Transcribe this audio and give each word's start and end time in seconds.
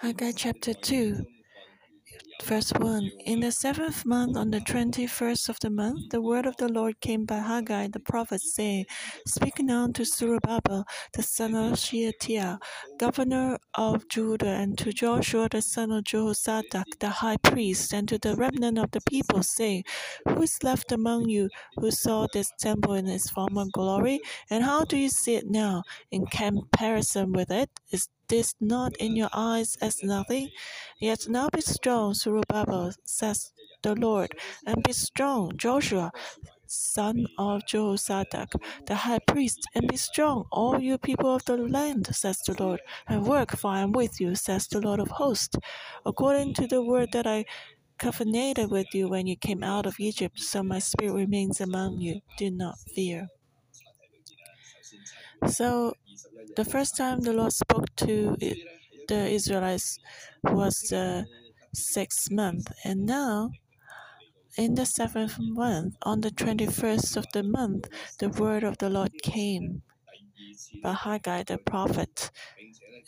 Haggai 0.00 0.30
chapter 0.36 0.74
2, 0.74 1.26
verse 2.44 2.72
1. 2.72 3.10
In 3.26 3.40
the 3.40 3.50
seventh 3.50 4.06
month, 4.06 4.36
on 4.36 4.52
the 4.52 4.60
twenty 4.60 5.08
first 5.08 5.48
of 5.48 5.58
the 5.60 5.70
month, 5.70 6.10
the 6.10 6.22
word 6.22 6.46
of 6.46 6.56
the 6.56 6.68
Lord 6.68 7.00
came 7.00 7.24
by 7.24 7.38
Haggai 7.38 7.88
the 7.88 7.98
prophet, 7.98 8.40
saying, 8.40 8.86
Speak 9.26 9.58
now 9.58 9.88
to 9.88 10.04
Zerubbabel, 10.04 10.84
the 11.14 11.24
son 11.24 11.56
of 11.56 11.80
Shealtiel, 11.80 12.58
governor 12.96 13.58
of 13.74 14.08
Judah, 14.08 14.46
and 14.46 14.78
to 14.78 14.92
Joshua 14.92 15.48
the 15.50 15.62
son 15.62 15.90
of 15.90 16.04
Jehozadak, 16.04 16.84
the 17.00 17.08
high 17.08 17.38
priest, 17.38 17.92
and 17.92 18.06
to 18.08 18.18
the 18.18 18.36
remnant 18.36 18.78
of 18.78 18.92
the 18.92 19.00
people, 19.00 19.42
saying, 19.42 19.82
Who 20.28 20.42
is 20.42 20.62
left 20.62 20.92
among 20.92 21.28
you 21.28 21.48
who 21.76 21.90
saw 21.90 22.28
this 22.32 22.52
temple 22.60 22.94
in 22.94 23.08
its 23.08 23.30
former 23.30 23.64
glory? 23.72 24.20
And 24.48 24.62
how 24.62 24.84
do 24.84 24.96
you 24.96 25.08
see 25.08 25.34
it 25.34 25.50
now? 25.50 25.82
In 26.12 26.26
comparison 26.26 27.32
with 27.32 27.50
it, 27.50 27.68
is 27.90 28.08
this 28.28 28.54
not 28.60 28.96
in 28.98 29.16
your 29.16 29.30
eyes 29.32 29.76
as 29.80 30.02
nothing? 30.02 30.50
Yet 31.00 31.28
now 31.28 31.48
be 31.52 31.60
strong, 31.60 32.14
Zerubbabel, 32.14 32.92
says 33.04 33.52
the 33.82 33.94
Lord, 33.94 34.30
and 34.66 34.82
be 34.82 34.92
strong, 34.92 35.52
Joshua, 35.56 36.12
son 36.66 37.26
of 37.38 37.62
Jehozadak, 37.62 38.52
the 38.86 38.94
high 38.94 39.20
priest, 39.20 39.68
and 39.74 39.88
be 39.88 39.96
strong, 39.96 40.44
all 40.52 40.78
you 40.80 40.98
people 40.98 41.34
of 41.34 41.44
the 41.44 41.56
land, 41.56 42.08
says 42.14 42.38
the 42.46 42.60
Lord, 42.62 42.80
and 43.08 43.26
work, 43.26 43.56
for 43.56 43.70
I 43.70 43.80
am 43.80 43.92
with 43.92 44.20
you, 44.20 44.34
says 44.34 44.66
the 44.66 44.80
Lord 44.80 45.00
of 45.00 45.08
hosts, 45.08 45.56
according 46.04 46.54
to 46.54 46.66
the 46.66 46.82
word 46.82 47.10
that 47.12 47.26
I 47.26 47.44
covenanted 47.98 48.70
with 48.70 48.86
you 48.94 49.08
when 49.08 49.26
you 49.26 49.36
came 49.36 49.62
out 49.62 49.86
of 49.86 49.98
Egypt, 49.98 50.38
so 50.38 50.62
my 50.62 50.78
spirit 50.78 51.14
remains 51.14 51.60
among 51.60 51.98
you. 52.00 52.20
Do 52.36 52.50
not 52.50 52.78
fear. 52.94 53.28
So, 55.46 55.94
the 56.56 56.64
first 56.64 56.96
time 56.96 57.20
the 57.20 57.32
Lord 57.32 57.52
spoke 57.52 57.94
to 57.96 58.36
the 59.08 59.28
Israelites 59.30 59.98
was 60.42 60.74
the 60.90 61.26
sixth 61.74 62.30
month, 62.30 62.72
and 62.84 63.06
now 63.06 63.50
in 64.56 64.74
the 64.74 64.86
seventh 64.86 65.36
month, 65.38 65.94
on 66.02 66.20
the 66.20 66.30
21st 66.30 67.16
of 67.16 67.26
the 67.32 67.44
month, 67.44 67.88
the 68.18 68.28
word 68.28 68.64
of 68.64 68.78
the 68.78 68.90
Lord 68.90 69.12
came 69.22 69.82
by 70.82 70.92
Haggai 70.92 71.44
the 71.44 71.58
prophet. 71.58 72.30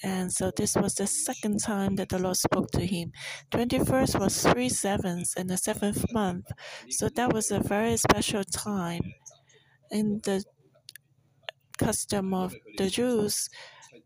And 0.03 0.33
so 0.33 0.51
this 0.57 0.77
was 0.77 0.95
the 0.95 1.07
second 1.07 1.59
time 1.59 1.97
that 1.97 2.09
the 2.09 2.19
Lord 2.19 2.37
spoke 2.37 2.71
to 2.73 2.87
him. 2.87 3.13
21st 3.51 4.21
was 4.21 4.43
three 4.43 4.69
sevens 4.69 5.35
in 5.37 5.49
the 5.49 5.57
seventh 5.57 6.05
month. 6.13 6.47
So 6.89 7.09
that 7.09 7.33
was 7.33 7.51
a 7.51 7.61
very 7.61 7.97
special 7.97 8.45
time. 8.45 9.03
In 9.91 10.21
the 10.25 10.45
custom 11.87 12.35
of 12.35 12.55
the 12.79 12.89
Jews, 12.91 13.49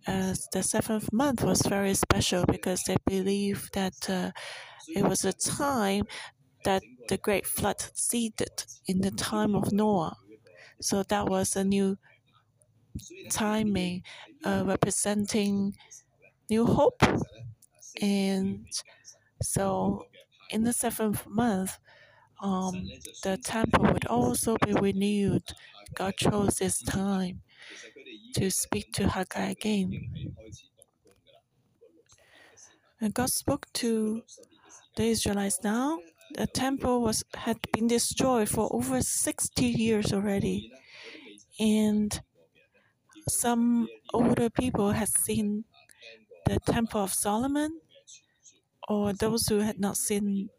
uh, 0.06 0.34
the 0.52 0.62
seventh 0.62 1.12
month 1.12 1.42
was 1.44 1.62
very 1.62 1.94
special 1.94 2.44
because 2.46 2.82
they 2.84 2.96
believed 3.06 3.74
that 3.74 3.98
uh, 4.10 4.30
it 4.94 5.04
was 5.04 5.24
a 5.24 5.32
time 5.32 6.04
that 6.64 6.82
the 7.08 7.18
great 7.18 7.46
flood 7.46 7.80
seeded 7.94 8.56
in 8.86 9.00
the 9.02 9.12
time 9.12 9.54
of 9.56 9.72
Noah. 9.72 10.16
So 10.80 11.02
that 11.04 11.26
was 11.28 11.56
a 11.56 11.64
new 11.64 11.98
timing 13.30 14.02
uh, 14.44 14.62
representing 14.66 15.74
new 16.50 16.66
hope. 16.66 17.02
And 18.00 18.66
so 19.42 20.06
in 20.50 20.64
the 20.64 20.72
seventh 20.72 21.26
month, 21.26 21.78
um, 22.42 22.74
the 23.22 23.38
temple 23.38 23.84
would 23.92 24.06
also 24.06 24.56
be 24.66 24.74
renewed. 24.74 25.44
God 25.94 26.16
chose 26.16 26.56
this 26.58 26.82
time 26.82 27.42
to 28.34 28.50
speak 28.50 28.92
to 28.94 29.08
Haggai 29.08 29.50
again. 29.50 30.34
And 33.00 33.12
God 33.12 33.30
spoke 33.30 33.66
to 33.74 34.22
the 34.96 35.04
Israelites 35.04 35.60
now. 35.62 35.98
The 36.34 36.46
temple 36.46 37.02
was 37.02 37.22
had 37.34 37.58
been 37.72 37.86
destroyed 37.86 38.48
for 38.48 38.68
over 38.72 39.02
60 39.02 39.64
years 39.64 40.12
already. 40.12 40.72
And 41.60 42.20
some 43.28 43.88
older 44.12 44.50
people 44.50 44.92
had 44.92 45.08
seen 45.08 45.64
the 46.46 46.58
Temple 46.60 47.02
of 47.02 47.12
Solomon, 47.12 47.80
or 48.88 49.12
those 49.12 49.46
who 49.48 49.60
had 49.60 49.80
not 49.80 49.96
seen 49.96 50.50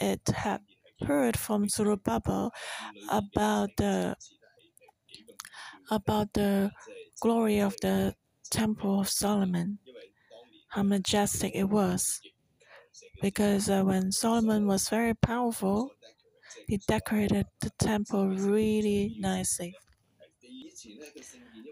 it 0.00 0.28
had 0.28 0.60
heard 1.06 1.36
from 1.36 1.68
Zerubbabel 1.68 2.52
about 3.10 3.70
the 3.76 4.16
about 5.90 6.32
the 6.32 6.70
glory 7.20 7.60
of 7.60 7.74
the 7.82 8.14
Temple 8.50 9.00
of 9.00 9.08
Solomon, 9.08 9.78
how 10.68 10.82
majestic 10.82 11.52
it 11.54 11.68
was. 11.68 12.20
Because 13.20 13.68
uh, 13.68 13.82
when 13.82 14.12
Solomon 14.12 14.66
was 14.66 14.88
very 14.88 15.14
powerful, 15.14 15.90
he 16.66 16.78
decorated 16.88 17.46
the 17.60 17.70
temple 17.78 18.28
really 18.28 19.16
nicely. 19.18 19.74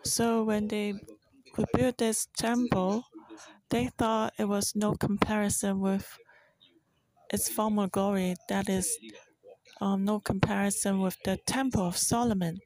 So 0.05 0.45
when 0.45 0.69
they 0.69 0.95
could 1.53 1.67
build 1.75 1.99
this 1.99 2.27
temple, 2.37 3.05
they 3.71 3.89
thought 3.99 4.35
it 4.39 4.47
was 4.47 4.73
no 4.75 4.95
comparison 4.95 5.81
with 5.81 6.07
its 7.33 7.49
former 7.49 7.89
glory. 7.89 8.37
That 8.49 8.69
is, 8.69 8.97
um, 9.81 10.05
no 10.05 10.21
comparison 10.21 11.01
with 11.01 11.17
the 11.25 11.39
Temple 11.47 11.87
of 11.87 11.97
Solomon. 11.97 12.59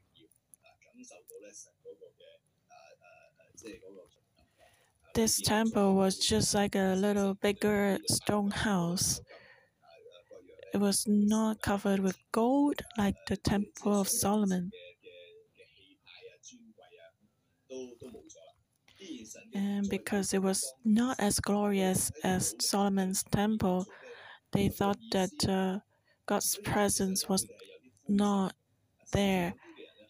This 5.18 5.40
temple 5.40 5.96
was 5.96 6.16
just 6.16 6.54
like 6.54 6.76
a 6.76 6.94
little 6.94 7.34
bigger 7.34 7.98
stone 8.06 8.52
house. 8.52 9.20
It 10.72 10.78
was 10.78 11.06
not 11.08 11.60
covered 11.60 11.98
with 11.98 12.16
gold 12.30 12.82
like 12.96 13.16
the 13.26 13.36
Temple 13.36 14.00
of 14.00 14.08
Solomon. 14.08 14.70
And 19.52 19.88
because 19.88 20.34
it 20.34 20.40
was 20.40 20.72
not 20.84 21.18
as 21.18 21.40
glorious 21.40 22.12
as 22.22 22.54
Solomon's 22.60 23.24
temple, 23.24 23.86
they 24.52 24.68
thought 24.68 25.00
that 25.10 25.48
uh, 25.48 25.80
God's 26.26 26.56
presence 26.62 27.28
was 27.28 27.44
not 28.06 28.54
there 29.12 29.54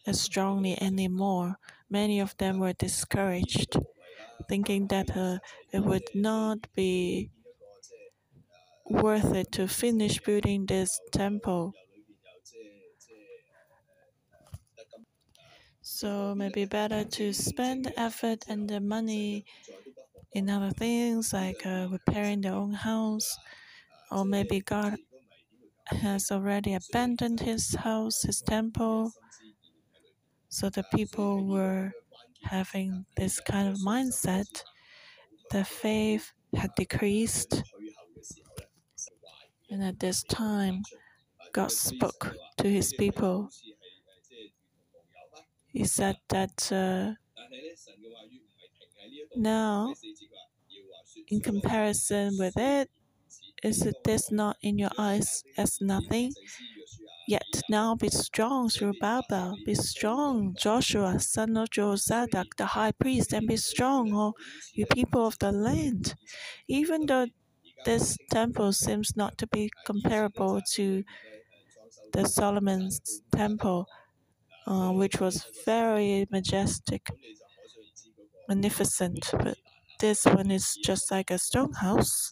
as 0.05 0.21
strongly 0.21 0.79
anymore. 0.79 1.57
Many 1.89 2.19
of 2.19 2.37
them 2.37 2.59
were 2.59 2.73
discouraged, 2.73 3.75
thinking 4.47 4.87
that 4.87 5.15
uh, 5.15 5.39
it 5.71 5.81
would 5.83 6.07
not 6.13 6.71
be 6.73 7.31
worth 8.89 9.33
it 9.33 9.51
to 9.53 9.67
finish 9.69 10.19
building 10.19 10.65
this 10.65 10.99
temple. 11.13 11.73
So 15.81 16.33
maybe 16.35 16.63
better 16.65 17.03
to 17.03 17.33
spend 17.33 17.91
effort 17.97 18.45
and 18.47 18.69
the 18.69 18.79
money 18.79 19.45
in 20.33 20.49
other 20.49 20.71
things 20.71 21.33
like 21.33 21.65
uh, 21.65 21.87
repairing 21.91 22.41
their 22.41 22.53
own 22.55 22.73
house, 22.73 23.37
or 24.11 24.25
maybe 24.25 24.61
God 24.61 24.97
has 25.87 26.31
already 26.31 26.73
abandoned 26.75 27.41
his 27.41 27.75
house, 27.75 28.23
his 28.23 28.41
temple. 28.41 29.13
So 30.49 30.69
the 30.69 30.83
people 30.93 31.47
were 31.47 31.93
having 32.43 33.05
this 33.17 33.39
kind 33.39 33.69
of 33.69 33.75
mindset. 33.85 34.63
The 35.51 35.63
faith 35.65 36.31
had 36.55 36.71
decreased. 36.75 37.63
And 39.69 39.83
at 39.83 39.99
this 39.99 40.23
time, 40.23 40.83
God 41.53 41.71
spoke 41.71 42.35
to 42.57 42.67
his 42.67 42.93
people 42.93 43.49
he 45.71 45.85
said 45.85 46.17
that 46.29 46.71
uh, 46.71 47.13
now, 49.35 49.93
in 51.27 51.41
comparison 51.41 52.35
with 52.39 52.57
it, 52.57 52.89
is 53.63 53.87
this 54.03 54.31
not 54.31 54.57
in 54.61 54.79
your 54.79 54.89
eyes 54.97 55.43
as 55.57 55.77
nothing? 55.79 56.33
Yet 57.29 57.61
now 57.69 57.93
be 57.93 58.09
strong, 58.09 58.69
Zerubbabel, 58.69 59.55
be 59.63 59.75
strong, 59.75 60.55
Joshua, 60.59 61.19
son 61.19 61.55
of 61.57 61.69
Jehozadak, 61.69 62.55
the 62.57 62.65
high 62.65 62.91
priest, 62.91 63.33
and 63.33 63.47
be 63.47 63.55
strong, 63.57 64.13
all 64.13 64.33
you 64.73 64.87
people 64.87 65.27
of 65.27 65.37
the 65.37 65.51
land. 65.51 66.15
Even 66.67 67.05
though 67.05 67.27
this 67.85 68.17
temple 68.31 68.73
seems 68.73 69.15
not 69.15 69.37
to 69.37 69.47
be 69.47 69.69
comparable 69.85 70.61
to 70.73 71.03
the 72.13 72.25
Solomon's 72.27 73.21
temple, 73.31 73.87
uh, 74.67 74.91
which 74.91 75.19
was 75.21 75.45
very 75.65 76.27
majestic, 76.31 77.09
magnificent. 78.47 79.29
But 79.31 79.57
this 79.99 80.25
one 80.25 80.51
is 80.51 80.75
just 80.83 81.11
like 81.11 81.31
a 81.31 81.37
stone 81.37 81.73
house. 81.73 82.29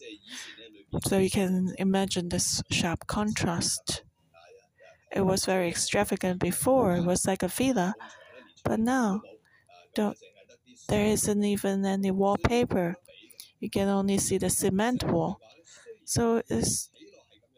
So 1.06 1.18
you 1.18 1.30
can 1.30 1.74
imagine 1.78 2.28
this 2.28 2.62
sharp 2.70 3.06
contrast. 3.06 4.02
It 5.12 5.22
was 5.22 5.44
very 5.44 5.68
extravagant 5.68 6.40
before, 6.40 6.96
it 6.96 7.04
was 7.04 7.26
like 7.26 7.42
a 7.42 7.48
villa, 7.48 7.94
but 8.64 8.80
now 8.80 9.22
don't, 9.94 10.18
there 10.88 11.06
isn't 11.06 11.44
even 11.44 11.84
any 11.86 12.10
wallpaper. 12.12 12.96
you 13.60 13.70
can 13.70 13.88
only 13.88 14.18
see 14.18 14.38
the 14.38 14.50
cement 14.50 15.04
wall. 15.04 15.40
So 16.04 16.42
it's 16.48 16.90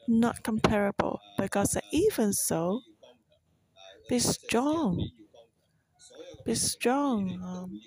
not 0.08 0.42
comparable. 0.44 1.20
Said, 1.64 1.84
even 1.92 2.32
so, 2.34 2.82
be 4.08 4.18
strong. 4.18 5.10
Be 6.44 6.54
strong. 6.54 7.40
Um, 7.42 7.80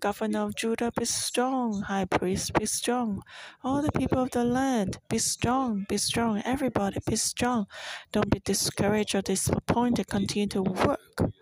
governor 0.00 0.42
of 0.42 0.54
Judah, 0.56 0.92
be 0.96 1.04
strong. 1.04 1.82
High 1.82 2.04
priest, 2.04 2.52
be 2.54 2.66
strong. 2.66 3.22
All 3.64 3.82
the 3.82 3.92
people 3.92 4.18
of 4.22 4.30
the 4.30 4.44
land, 4.44 4.98
be 5.08 5.18
strong. 5.18 5.86
Be 5.88 5.96
strong. 5.98 6.42
Everybody, 6.44 6.98
be 7.06 7.16
strong. 7.16 7.66
Don't 8.12 8.30
be 8.30 8.40
discouraged 8.44 9.14
or 9.14 9.22
disappointed. 9.22 10.08
Continue 10.08 10.48
to 10.48 10.62
work. 10.62 11.32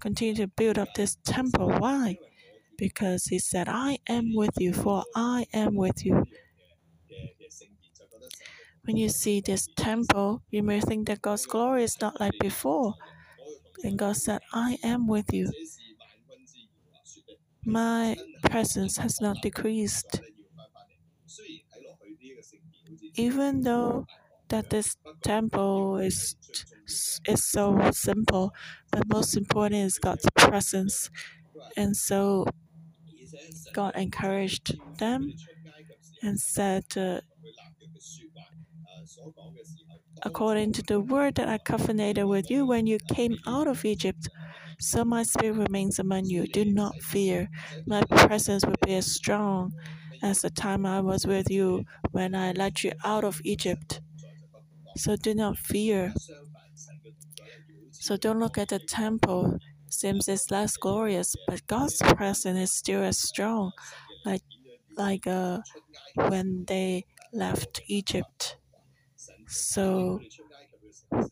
Continue 0.00 0.34
to 0.36 0.46
build 0.48 0.78
up 0.78 0.88
this 0.94 1.16
temple. 1.24 1.70
Why? 1.78 2.16
Because 2.76 3.24
he 3.24 3.38
said, 3.38 3.68
I 3.68 3.98
am 4.08 4.34
with 4.34 4.54
you, 4.58 4.72
for 4.72 5.04
I 5.14 5.46
am 5.52 5.74
with 5.74 6.04
you. 6.04 6.24
When 8.84 8.96
you 8.96 9.08
see 9.08 9.40
this 9.40 9.68
temple, 9.76 10.42
you 10.50 10.62
may 10.62 10.80
think 10.80 11.08
that 11.08 11.22
God's 11.22 11.46
glory 11.46 11.84
is 11.84 12.00
not 12.00 12.20
like 12.20 12.34
before. 12.40 12.94
And 13.84 13.98
God 13.98 14.16
said, 14.16 14.40
I 14.52 14.78
am 14.82 15.06
with 15.06 15.32
you. 15.32 15.52
My 17.68 18.16
presence 18.50 18.96
has 18.96 19.20
not 19.20 19.42
decreased. 19.42 20.22
Even 23.14 23.60
though 23.60 24.06
that 24.48 24.70
this 24.70 24.96
temple 25.22 25.98
is 25.98 26.34
is 27.26 27.44
so 27.44 27.90
simple, 27.92 28.54
but 28.90 29.06
most 29.08 29.36
important 29.36 29.82
is 29.84 29.98
God's 29.98 30.26
presence. 30.34 31.10
And 31.76 31.94
so 31.94 32.46
God 33.74 33.94
encouraged 33.96 34.76
them 34.98 35.34
and 36.22 36.40
said, 36.40 36.84
uh, 36.96 37.20
according 40.22 40.72
to 40.72 40.82
the 40.82 41.00
word 41.00 41.34
that 41.34 41.48
I 41.48 41.58
covenanted 41.58 42.24
with 42.24 42.50
you 42.50 42.64
when 42.64 42.86
you 42.86 42.98
came 43.14 43.36
out 43.46 43.68
of 43.68 43.84
Egypt. 43.84 44.28
So 44.80 45.04
my 45.04 45.22
spirit 45.22 45.54
remains 45.56 45.98
among 45.98 46.26
you. 46.26 46.46
Do 46.46 46.64
not 46.64 47.02
fear. 47.02 47.48
My 47.86 48.02
presence 48.02 48.64
will 48.64 48.76
be 48.84 48.94
as 48.94 49.12
strong 49.12 49.74
as 50.22 50.40
the 50.42 50.50
time 50.50 50.84
I 50.86 51.00
was 51.00 51.26
with 51.26 51.50
you 51.50 51.84
when 52.12 52.34
I 52.34 52.52
led 52.52 52.82
you 52.82 52.92
out 53.04 53.24
of 53.24 53.40
Egypt. 53.44 54.00
So 54.96 55.16
do 55.16 55.34
not 55.34 55.58
fear. 55.58 56.14
So 57.92 58.16
don't 58.16 58.38
look 58.40 58.58
at 58.58 58.68
the 58.68 58.78
temple. 58.78 59.58
Seems 59.90 60.28
it's 60.28 60.50
less 60.50 60.76
glorious, 60.76 61.34
but 61.46 61.66
God's 61.66 61.96
presence 61.98 62.58
is 62.58 62.72
still 62.72 63.02
as 63.02 63.18
strong, 63.18 63.72
like 64.24 64.42
like 64.96 65.26
uh, 65.26 65.60
when 66.14 66.64
they 66.66 67.06
left 67.32 67.82
Egypt. 67.88 68.56
So, 69.48 70.20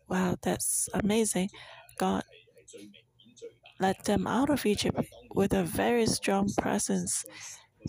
wow, 0.08 0.37
that's 0.42 0.88
amazing. 0.94 1.50
God 1.99 2.22
led 3.78 3.96
them 4.05 4.26
out 4.26 4.50
of 4.50 4.67
Egypt 4.67 5.00
with 5.34 5.52
a 5.52 5.62
very 5.62 6.06
strong 6.06 6.49
presence. 6.56 7.25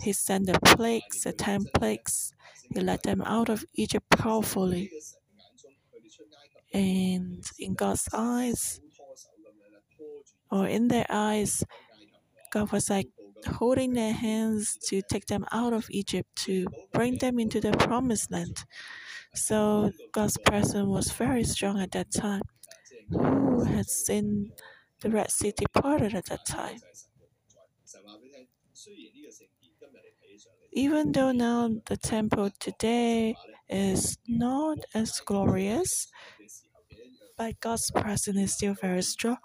He 0.02 0.12
sent 0.12 0.46
the 0.46 0.58
plagues, 0.60 1.22
the 1.22 1.32
ten 1.32 1.64
plagues. 1.74 2.32
He 2.74 2.80
led 2.80 3.02
them 3.02 3.22
out 3.22 3.48
of 3.48 3.64
Egypt 3.74 4.08
powerfully. 4.10 4.90
And 6.72 7.44
in 7.58 7.74
God's 7.74 8.08
eyes, 8.12 8.80
or 10.50 10.66
in 10.66 10.88
their 10.88 11.06
eyes, 11.08 11.64
God 12.50 12.72
was 12.72 12.90
like 12.90 13.08
holding 13.46 13.92
their 13.94 14.12
hands 14.12 14.76
to 14.88 15.02
take 15.02 15.26
them 15.26 15.46
out 15.52 15.72
of 15.72 15.86
Egypt, 15.90 16.28
to 16.36 16.66
bring 16.92 17.18
them 17.18 17.38
into 17.38 17.60
the 17.60 17.72
promised 17.72 18.30
land. 18.30 18.64
So 19.34 19.92
God's 20.12 20.38
presence 20.38 20.86
was 20.86 21.10
very 21.12 21.44
strong 21.44 21.80
at 21.80 21.92
that 21.92 22.10
time. 22.10 22.42
Who 23.10 23.64
had 23.64 23.86
seen 23.86 24.52
the 25.00 25.10
Red 25.10 25.30
Sea 25.30 25.52
departed 25.56 26.14
at 26.14 26.26
that 26.26 26.46
time? 26.46 26.78
Even 30.72 31.12
though 31.12 31.32
now 31.32 31.70
the 31.86 31.96
temple 31.96 32.50
today 32.60 33.34
is 33.68 34.18
not 34.28 34.78
as 34.94 35.20
glorious, 35.20 36.08
but 37.36 37.58
God's 37.60 37.90
presence 37.90 38.38
is 38.38 38.54
still 38.54 38.74
very 38.74 39.02
strong. 39.02 39.38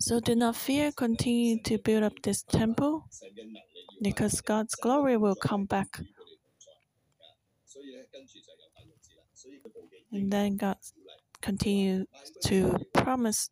So 0.00 0.20
do 0.20 0.34
not 0.34 0.56
fear, 0.56 0.92
continue 0.92 1.58
to 1.62 1.78
build 1.78 2.02
up 2.02 2.12
this 2.22 2.42
temple 2.42 3.08
because 4.02 4.40
God's 4.40 4.74
glory 4.74 5.16
will 5.16 5.34
come 5.34 5.64
back. 5.64 6.00
And 10.12 10.30
then 10.30 10.56
God 10.56 10.76
continued 11.40 12.06
to 12.44 12.76
promise 12.92 13.50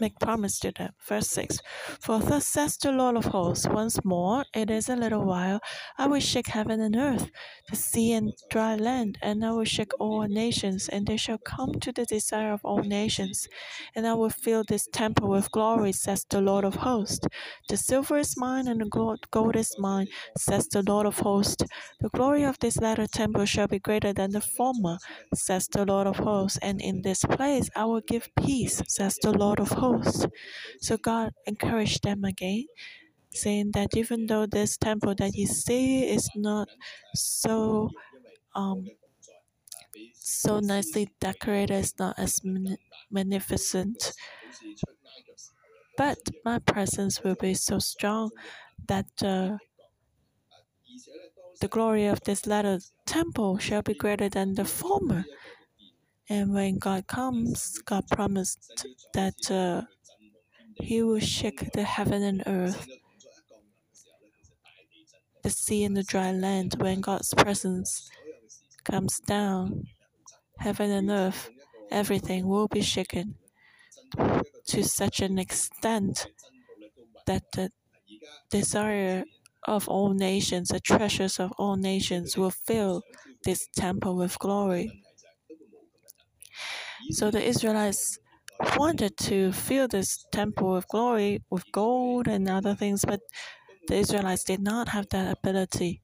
make 0.00 0.18
promise 0.18 0.58
to 0.60 0.72
them. 0.72 0.92
Verse 1.06 1.28
6 1.28 1.58
For 2.00 2.18
thus 2.20 2.46
says 2.46 2.76
the 2.76 2.92
Lord 2.92 3.16
of 3.16 3.26
hosts, 3.26 3.66
once 3.68 4.04
more, 4.04 4.44
it 4.54 4.70
is 4.70 4.88
a 4.88 4.96
little 4.96 5.24
while, 5.24 5.60
I 5.98 6.06
will 6.06 6.20
shake 6.20 6.48
heaven 6.48 6.80
and 6.80 6.96
earth, 6.96 7.30
the 7.70 7.76
sea 7.76 8.12
and 8.12 8.32
dry 8.50 8.76
land, 8.76 9.18
and 9.22 9.44
I 9.44 9.52
will 9.52 9.64
shake 9.64 9.92
all 9.98 10.26
nations, 10.28 10.88
and 10.88 11.06
they 11.06 11.16
shall 11.16 11.38
come 11.38 11.74
to 11.80 11.92
the 11.92 12.04
desire 12.04 12.52
of 12.52 12.60
all 12.64 12.82
nations. 12.82 13.48
And 13.94 14.06
I 14.06 14.14
will 14.14 14.30
fill 14.30 14.64
this 14.64 14.86
temple 14.92 15.28
with 15.30 15.50
glory, 15.50 15.92
says 15.92 16.26
the 16.28 16.40
Lord 16.40 16.64
of 16.64 16.76
hosts. 16.76 17.26
The 17.68 17.76
silver 17.76 18.18
is 18.18 18.36
mine, 18.36 18.68
and 18.68 18.80
the 18.80 19.18
gold 19.30 19.56
is 19.56 19.74
mine, 19.78 20.08
says 20.38 20.68
the 20.68 20.82
Lord 20.82 21.06
of 21.06 21.18
hosts. 21.20 21.64
The 22.00 22.10
glory 22.10 22.44
of 22.44 22.58
this 22.60 22.78
latter 22.78 23.06
temple 23.06 23.46
shall 23.46 23.68
be 23.68 23.78
greater 23.78 24.12
than 24.12 24.32
the 24.32 24.40
former, 24.40 24.98
says 25.34 25.68
the 25.68 25.84
Lord 25.84 26.06
of 26.06 26.18
hosts. 26.18 26.58
And 26.62 26.80
in 26.80 27.02
this 27.02 27.24
place 27.24 27.70
I 27.76 27.84
will 27.86 28.02
give 28.02 28.28
peace, 28.36 28.82
says 28.88 29.18
the 29.22 29.32
Lord 29.32 29.60
of 29.60 29.68
hosts 29.70 29.85
host. 29.94 30.26
So 30.80 30.96
God 30.96 31.32
encouraged 31.46 32.02
them 32.04 32.24
again, 32.24 32.66
saying 33.32 33.72
that 33.72 33.96
even 33.96 34.26
though 34.26 34.46
this 34.46 34.76
temple 34.78 35.14
that 35.16 35.34
you 35.34 35.46
see 35.46 36.08
is 36.08 36.30
not 36.36 36.68
so 37.14 37.90
um, 38.54 38.86
so 40.12 40.60
nicely 40.60 41.08
decorated, 41.20 41.74
it's 41.78 41.98
not 41.98 42.18
as 42.18 42.40
magnificent, 43.10 44.12
but 45.96 46.18
my 46.44 46.58
presence 46.60 47.22
will 47.22 47.34
be 47.34 47.54
so 47.54 47.78
strong 47.78 48.30
that 48.86 49.06
uh, 49.22 49.58
the 51.60 51.68
glory 51.68 52.06
of 52.06 52.20
this 52.22 52.46
latter 52.46 52.78
temple 53.06 53.58
shall 53.58 53.82
be 53.82 53.94
greater 53.94 54.28
than 54.28 54.54
the 54.54 54.64
former. 54.64 55.24
And 56.28 56.52
when 56.52 56.78
God 56.78 57.06
comes, 57.06 57.78
God 57.84 58.04
promised 58.10 58.86
that 59.14 59.50
uh, 59.50 59.82
He 60.74 61.02
will 61.02 61.20
shake 61.20 61.72
the 61.72 61.84
heaven 61.84 62.22
and 62.22 62.42
earth, 62.46 62.88
the 65.42 65.50
sea 65.50 65.84
and 65.84 65.96
the 65.96 66.02
dry 66.02 66.32
land. 66.32 66.74
When 66.78 67.00
God's 67.00 67.32
presence 67.34 68.10
comes 68.84 69.20
down, 69.20 69.84
heaven 70.58 70.90
and 70.90 71.10
earth, 71.10 71.50
everything 71.90 72.48
will 72.48 72.68
be 72.68 72.82
shaken 72.82 73.36
to 74.66 74.82
such 74.82 75.20
an 75.20 75.38
extent 75.38 76.26
that 77.26 77.42
the 77.52 77.70
desire 78.50 79.24
of 79.64 79.88
all 79.88 80.12
nations, 80.12 80.68
the 80.68 80.80
treasures 80.80 81.38
of 81.40 81.52
all 81.58 81.76
nations, 81.76 82.36
will 82.36 82.50
fill 82.50 83.02
this 83.44 83.68
temple 83.76 84.16
with 84.16 84.38
glory. 84.38 85.02
So 87.10 87.30
the 87.30 87.42
Israelites 87.42 88.18
wanted 88.76 89.16
to 89.18 89.52
fill 89.52 89.88
this 89.88 90.24
temple 90.32 90.72
with 90.74 90.88
glory 90.88 91.42
with 91.50 91.70
gold 91.72 92.26
and 92.26 92.48
other 92.48 92.74
things, 92.74 93.04
but 93.04 93.20
the 93.88 93.96
Israelites 93.96 94.44
did 94.44 94.60
not 94.60 94.88
have 94.88 95.08
that 95.10 95.38
ability. 95.38 96.02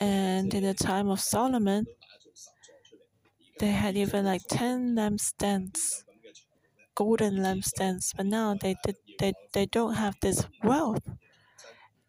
And 0.00 0.52
in 0.52 0.64
the 0.64 0.74
time 0.74 1.08
of 1.08 1.20
Solomon, 1.20 1.86
they 3.60 3.68
had 3.68 3.96
even 3.96 4.24
like 4.24 4.42
10 4.48 4.96
lampstands, 4.96 6.04
golden 6.94 7.36
lampstands, 7.36 8.12
but 8.16 8.26
now 8.26 8.54
they, 8.60 8.74
did, 8.84 8.96
they, 9.20 9.32
they 9.52 9.66
don't 9.66 9.94
have 9.94 10.16
this 10.20 10.46
wealth. 10.64 11.08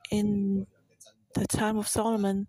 In 0.09 0.65
the 1.35 1.45
time 1.45 1.77
of 1.77 1.87
Solomon, 1.87 2.47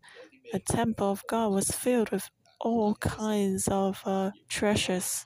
the 0.53 0.61
temple 0.61 1.11
of 1.11 1.25
God 1.29 1.53
was 1.53 1.71
filled 1.71 2.11
with 2.11 2.31
all 2.65 2.95
kinds 2.97 3.69
of 3.69 4.03
uh, 4.05 4.31
treasures. 4.49 5.25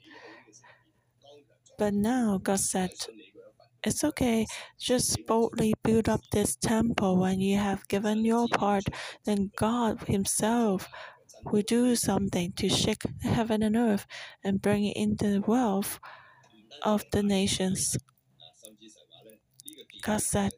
But 1.78 1.95
now 1.95 2.38
God 2.42 2.61
said, 2.61 2.90
It's 3.85 4.02
okay, 4.02 4.45
just 4.78 5.16
boldly 5.26 5.73
build 5.85 6.09
up 6.09 6.21
this 6.33 6.57
temple. 6.57 7.16
When 7.16 7.40
you 7.40 7.57
have 7.57 7.87
given 7.88 8.25
your 8.25 8.49
part, 8.49 8.85
then 9.25 9.52
God 9.57 10.00
Himself 10.09 10.88
will 11.45 11.62
do 11.62 11.95
something 11.95 12.52
to 12.57 12.68
shake 12.68 13.02
heaven 13.23 13.62
and 13.62 13.76
earth 13.76 14.07
and 14.45 14.61
bring 14.61 14.85
in 14.87 15.16
the 15.16 15.42
wealth 15.47 16.00
of 16.83 17.04
the 17.12 17.23
nations. 17.23 17.97
God 20.02 20.21
said, 20.21 20.52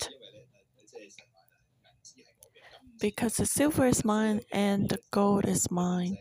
Because 2.99 3.37
the 3.37 3.47
silver 3.47 3.87
is 3.87 4.05
mine 4.05 4.41
and 4.53 4.89
the 4.89 4.99
gold 5.11 5.47
is 5.47 5.71
mine. 5.71 6.17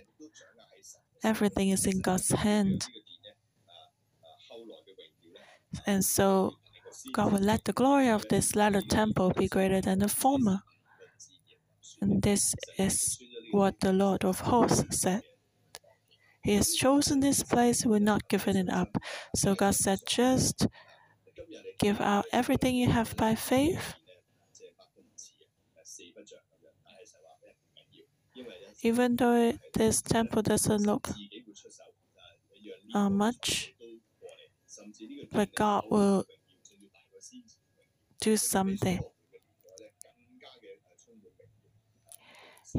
Everything 1.23 1.69
is 1.69 1.85
in 1.85 2.01
God's 2.01 2.31
hand. 2.31 2.87
And 5.85 6.03
so 6.03 6.55
God 7.13 7.33
will 7.33 7.39
let 7.39 7.65
the 7.65 7.73
glory 7.73 8.09
of 8.09 8.27
this 8.29 8.55
latter 8.55 8.81
temple 8.81 9.31
be 9.37 9.47
greater 9.47 9.81
than 9.81 9.99
the 9.99 10.07
former. 10.07 10.61
And 12.01 12.21
this 12.21 12.53
is 12.77 13.19
what 13.51 13.79
the 13.81 13.93
Lord 13.93 14.23
of 14.23 14.39
hosts 14.39 15.01
said. 15.01 15.21
He 16.43 16.55
has 16.55 16.73
chosen 16.73 17.19
this 17.19 17.43
place, 17.43 17.85
will 17.85 17.99
not 17.99 18.29
give 18.29 18.47
it 18.47 18.69
up. 18.69 18.97
So 19.35 19.55
God 19.55 19.75
said, 19.75 19.99
just 20.07 20.67
give 21.79 21.99
out 21.99 22.25
everything 22.31 22.75
you 22.75 22.89
have 22.89 23.15
by 23.17 23.35
faith. 23.35 23.95
Even 28.81 29.15
though 29.15 29.53
this 29.73 30.01
temple 30.01 30.41
doesn't 30.41 30.83
look 30.83 31.09
uh, 32.93 33.09
much, 33.09 33.73
but 35.31 35.53
God 35.55 35.83
will 35.89 36.25
do 38.21 38.37
something. 38.37 38.99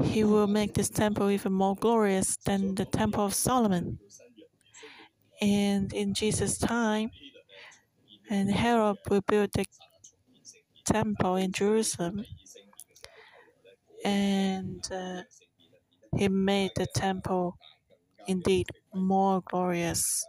He 0.03 0.23
will 0.23 0.47
make 0.47 0.73
this 0.73 0.89
temple 0.89 1.29
even 1.29 1.51
more 1.53 1.75
glorious 1.75 2.37
than 2.37 2.75
the 2.75 2.85
temple 2.85 3.25
of 3.25 3.33
Solomon. 3.33 3.99
And 5.41 5.91
in 5.93 6.13
Jesus' 6.13 6.57
time, 6.57 7.11
and 8.29 8.49
Herod 8.49 8.97
will 9.09 9.21
build 9.21 9.49
the 9.53 9.65
temple 10.85 11.35
in 11.35 11.51
Jerusalem. 11.51 12.23
And 14.05 14.87
uh, 14.91 15.23
he 16.17 16.27
made 16.27 16.71
the 16.75 16.87
temple 16.95 17.57
indeed 18.27 18.67
more 18.93 19.41
glorious. 19.41 20.25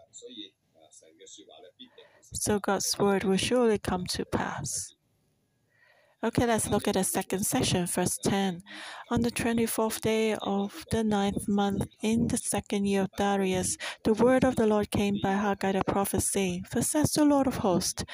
So 2.33 2.59
God's 2.59 2.99
word 2.99 3.25
will 3.25 3.37
surely 3.37 3.79
come 3.79 4.07
to 4.07 4.25
pass. 4.25 4.95
Okay, 6.25 6.47
let's 6.47 6.71
look 6.71 6.87
at 6.87 6.95
the 6.95 7.03
second 7.03 7.45
section, 7.45 7.85
verse 7.85 8.17
10. 8.23 8.63
On 9.11 9.23
the 9.23 9.31
24th 9.33 10.03
day 10.03 10.37
of 10.41 10.85
the 10.93 11.03
ninth 11.03 11.49
month, 11.49 11.89
in 12.01 12.29
the 12.29 12.37
second 12.37 12.85
year 12.85 13.03
of 13.03 13.11
Darius, 13.19 13.77
the 14.05 14.15
word 14.15 14.45
of 14.45 14.55
the 14.55 14.69
Lord 14.69 14.93
came 14.93 15.19
by 15.21 15.33
Haggai 15.33 15.73
the 15.73 15.83
prophet, 15.83 16.23
saying, 16.23 16.67
Thus 16.71 16.91
says 16.91 17.11
the 17.11 17.25
Lord 17.25 17.49
of 17.49 17.57
hosts, 17.57 18.05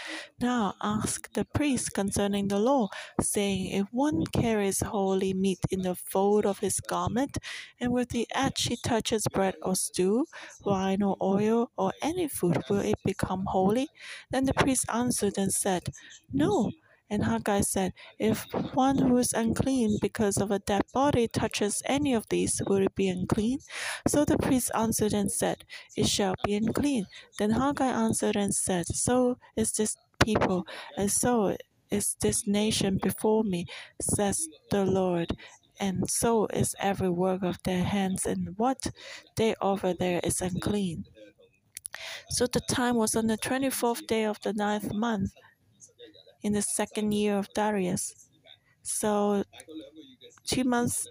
Now 0.41 0.73
ask 0.81 1.31
the 1.35 1.45
priest 1.45 1.93
concerning 1.93 2.49
the 2.49 2.59
law, 2.59 2.89
saying, 3.21 3.73
If 3.73 3.89
one 3.93 4.25
carries 4.33 4.81
holy 4.81 5.35
meat 5.35 5.61
in 5.71 5.83
the 5.83 5.95
fold 5.95 6.47
of 6.47 6.61
his 6.61 6.81
garment, 6.81 7.37
and 7.79 7.93
with 7.93 8.09
the 8.09 8.27
edge 8.35 8.69
he 8.69 8.77
touches 8.77 9.27
bread 9.31 9.57
or 9.63 9.77
stew, 9.77 10.25
wine 10.65 11.03
or 11.03 11.19
oil, 11.21 11.73
or 11.77 11.93
any 12.01 12.27
food, 12.27 12.57
will 12.71 12.81
it 12.81 12.97
become 13.05 13.45
holy? 13.49 13.87
Then 14.31 14.47
the 14.47 14.55
priest 14.55 14.87
answered 14.91 15.35
and 15.37 15.53
said, 15.53 15.91
No 16.33 16.71
and 17.11 17.25
Haggai 17.25 17.63
said, 17.63 17.93
If 18.19 18.47
one 18.75 18.99
who 18.99 19.17
is 19.17 19.33
unclean 19.33 19.99
because 20.01 20.37
of 20.37 20.51
a 20.51 20.59
dead 20.59 20.83
body 20.93 21.27
touches 21.29 21.83
any 21.87 22.13
of 22.15 22.29
these, 22.29 22.61
will 22.67 22.83
it 22.83 22.95
be 22.95 23.09
unclean? 23.09 23.61
So 24.07 24.25
the 24.25 24.39
priest 24.39 24.71
answered 24.75 25.13
and 25.13 25.31
said, 25.33 25.65
It 25.97 26.07
shall 26.07 26.35
be 26.45 26.55
unclean. 26.55 27.07
Then 27.39 27.51
Haggai 27.51 27.87
answered 27.87 28.37
and 28.37 28.55
said, 28.55 28.87
So 28.87 29.39
is 29.57 29.73
this 29.73 29.97
people, 30.23 30.67
and 30.97 31.11
so 31.11 31.57
is 31.91 32.17
this 32.21 32.47
nation 32.47 32.99
before 33.03 33.45
me, 33.45 33.67
says 34.01 34.49
the 34.71 34.85
Lord. 34.85 35.37
And 35.81 36.11
so 36.11 36.47
is 36.47 36.75
every 36.81 37.09
work 37.09 37.43
of 37.43 37.63
their 37.63 37.85
hands, 37.85 38.27
and 38.27 38.59
what 38.59 38.89
they 39.37 39.55
offer 39.61 39.95
there 39.95 40.21
is 40.25 40.41
unclean. 40.41 41.05
So 42.31 42.47
the 42.47 42.61
time 42.61 42.97
was 42.97 43.17
on 43.17 43.29
the 43.29 43.37
twenty 43.37 43.71
fourth 43.71 44.07
day 44.07 44.25
of 44.25 44.41
the 44.43 44.53
ninth 44.53 44.93
month 44.93 45.33
in 46.43 46.53
the 46.53 46.63
second 46.63 47.13
year 47.13 47.37
of 47.37 47.49
Darius. 47.55 48.29
So, 48.83 49.45
two 50.47 50.65
months 50.65 51.07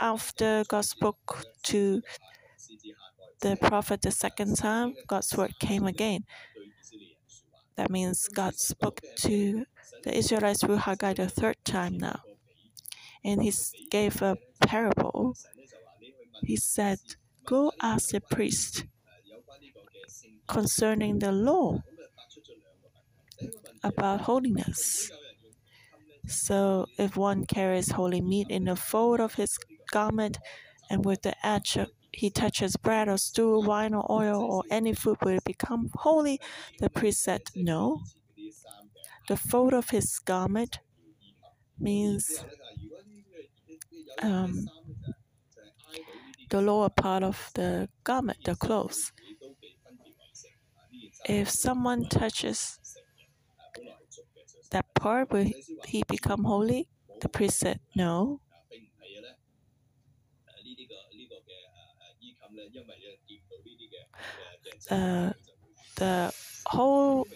after 0.00 0.64
God 0.68 0.84
spoke 0.84 1.44
to 1.64 2.02
the 3.40 3.56
prophet 3.56 4.02
the 4.02 4.10
second 4.10 4.56
time, 4.56 4.94
God's 5.06 5.36
word 5.36 5.54
came 5.60 5.86
again. 5.86 6.24
That 7.76 7.90
means 7.90 8.28
God 8.28 8.54
spoke 8.54 9.00
to 9.16 9.64
the 10.04 10.16
Israelites 10.16 10.60
through 10.60 10.76
Haggai 10.76 11.14
the 11.14 11.28
third 11.28 11.56
time 11.64 11.98
now. 11.98 12.20
And 13.24 13.42
he 13.42 13.52
gave 13.90 14.22
a 14.22 14.36
parable. 14.60 15.34
He 16.42 16.56
said, 16.56 16.98
Go 17.44 17.72
ask 17.82 18.10
the 18.10 18.20
priest 18.20 18.84
concerning 20.46 21.18
the 21.18 21.32
law 21.32 21.82
about 23.84 24.22
holiness. 24.22 25.12
So, 26.26 26.86
if 26.98 27.16
one 27.16 27.46
carries 27.46 27.92
holy 27.92 28.20
meat 28.20 28.50
in 28.50 28.64
the 28.64 28.76
fold 28.76 29.20
of 29.20 29.34
his 29.36 29.56
garment, 29.90 30.38
and 30.90 31.02
with 31.04 31.22
the 31.22 31.34
edge 31.46 31.78
he 32.12 32.28
touches 32.30 32.76
bread 32.76 33.08
or 33.08 33.16
stew, 33.16 33.60
wine 33.60 33.94
or 33.94 34.04
oil, 34.12 34.42
or 34.42 34.64
any 34.70 34.92
food, 34.94 35.16
will 35.22 35.40
become 35.46 35.90
holy? 35.94 36.40
The 36.78 36.90
priest 36.90 37.22
said, 37.22 37.42
No. 37.54 38.02
The 39.28 39.36
fold 39.36 39.74
of 39.74 39.90
his 39.90 40.18
garment 40.20 40.78
means 41.78 42.44
um, 44.22 44.68
the 46.50 46.60
lower 46.60 46.88
part 46.88 47.22
of 47.22 47.50
the 47.54 47.88
garment, 48.04 48.38
the 48.44 48.56
clothes. 48.56 49.12
If 51.26 51.50
someone 51.50 52.08
touches 52.08 52.78
that 54.70 54.92
part 54.94 55.30
will 55.30 55.50
he 55.86 56.04
become 56.08 56.44
holy? 56.44 56.88
The 57.20 57.28
priest 57.28 57.58
said, 57.60 57.80
No. 57.94 58.40
Uh, 64.90 65.32
the 65.96 66.32
whole 66.66 67.26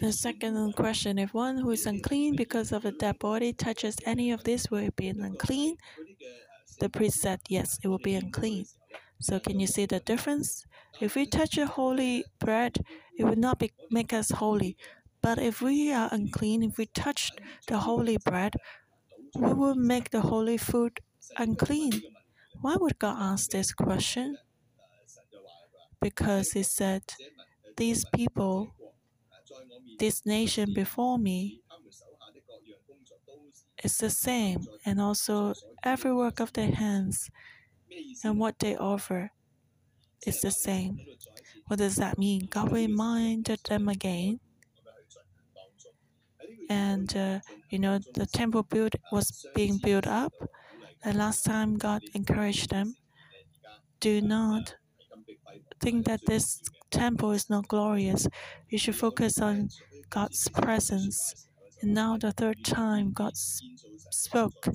the 0.00 0.12
second 0.12 0.72
question 0.74 1.18
if 1.18 1.34
one 1.34 1.58
who 1.58 1.70
is 1.70 1.86
unclean 1.86 2.34
because 2.36 2.72
of 2.72 2.84
a 2.84 2.92
dead 2.92 3.18
body 3.18 3.52
touches 3.52 3.96
any 4.06 4.30
of 4.30 4.44
this, 4.44 4.70
will 4.70 4.78
it 4.78 4.96
be 4.96 5.08
unclean? 5.08 5.76
The 6.78 6.88
priest 6.88 7.20
said, 7.20 7.40
Yes, 7.48 7.78
it 7.82 7.88
will 7.88 7.98
be 7.98 8.14
unclean. 8.14 8.66
So, 9.20 9.40
can 9.40 9.60
you 9.60 9.66
see 9.66 9.86
the 9.86 10.00
difference? 10.00 10.64
If 11.00 11.14
we 11.14 11.26
touch 11.26 11.58
a 11.58 11.66
holy 11.66 12.24
bread, 12.38 12.78
it 13.18 13.24
would 13.24 13.38
not 13.38 13.58
be, 13.58 13.72
make 13.90 14.12
us 14.12 14.30
holy. 14.30 14.76
But 15.22 15.38
if 15.38 15.60
we 15.60 15.92
are 15.92 16.08
unclean, 16.12 16.62
if 16.62 16.78
we 16.78 16.86
touch 16.86 17.32
the 17.68 17.78
holy 17.78 18.16
bread, 18.18 18.54
we 19.34 19.52
will 19.52 19.74
make 19.74 20.10
the 20.10 20.22
holy 20.22 20.56
food 20.56 21.00
unclean. 21.36 22.02
Why 22.60 22.76
would 22.76 22.98
God 22.98 23.16
ask 23.18 23.50
this 23.50 23.72
question? 23.72 24.36
Because 26.00 26.52
He 26.52 26.62
said, 26.62 27.02
These 27.76 28.04
people, 28.14 28.74
this 29.98 30.24
nation 30.24 30.72
before 30.74 31.18
me, 31.18 31.60
is 33.84 33.98
the 33.98 34.10
same, 34.10 34.66
and 34.84 35.00
also 35.00 35.52
every 35.82 36.12
work 36.14 36.40
of 36.40 36.52
their 36.54 36.72
hands 36.72 37.30
and 38.24 38.38
what 38.38 38.58
they 38.58 38.76
offer 38.76 39.30
is 40.24 40.40
the 40.40 40.50
same. 40.50 40.98
What 41.66 41.78
does 41.78 41.96
that 41.96 42.18
mean? 42.18 42.46
God 42.50 42.72
reminded 42.72 43.60
them 43.68 43.88
again. 43.88 44.40
And 46.68 47.16
uh, 47.16 47.40
you 47.70 47.78
know, 47.78 47.98
the 48.14 48.26
temple 48.26 48.62
build 48.62 48.94
was 49.12 49.46
being 49.54 49.78
built 49.78 50.06
up. 50.06 50.32
The 51.04 51.12
last 51.12 51.44
time 51.44 51.76
God 51.76 52.02
encouraged 52.14 52.70
them, 52.70 52.94
do 54.00 54.20
not 54.20 54.74
think 55.80 56.06
that 56.06 56.20
this 56.26 56.60
temple 56.90 57.32
is 57.32 57.48
not 57.50 57.68
glorious. 57.68 58.26
You 58.68 58.78
should 58.78 58.96
focus 58.96 59.38
on 59.38 59.68
God's 60.10 60.48
presence. 60.48 61.48
And 61.82 61.94
now 61.94 62.16
the 62.16 62.32
third 62.32 62.64
time 62.64 63.12
God 63.12 63.36
spoke. 63.36 64.68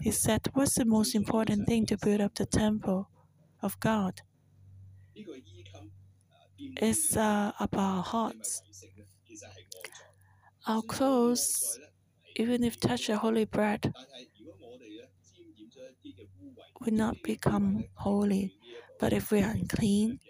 He 0.00 0.10
said, 0.10 0.42
What's 0.52 0.74
the 0.74 0.84
most 0.84 1.14
important 1.14 1.66
thing 1.66 1.86
to 1.86 1.96
build 1.96 2.20
up 2.20 2.34
the 2.34 2.46
temple 2.46 3.08
of 3.62 3.78
God? 3.80 4.20
It's 6.76 7.16
uh, 7.16 7.52
about 7.60 7.80
our 7.96 8.02
hearts. 8.02 8.62
Our 10.66 10.82
clothes, 10.82 11.78
even 12.36 12.62
if 12.64 12.78
touch 12.78 13.06
the 13.06 13.16
holy 13.16 13.44
bread, 13.44 13.92
will 16.80 16.92
not 16.92 17.16
become 17.22 17.84
holy. 17.94 18.54
But 19.00 19.12
if 19.12 19.30
we 19.30 19.42
are 19.42 19.50
unclean 19.50 20.20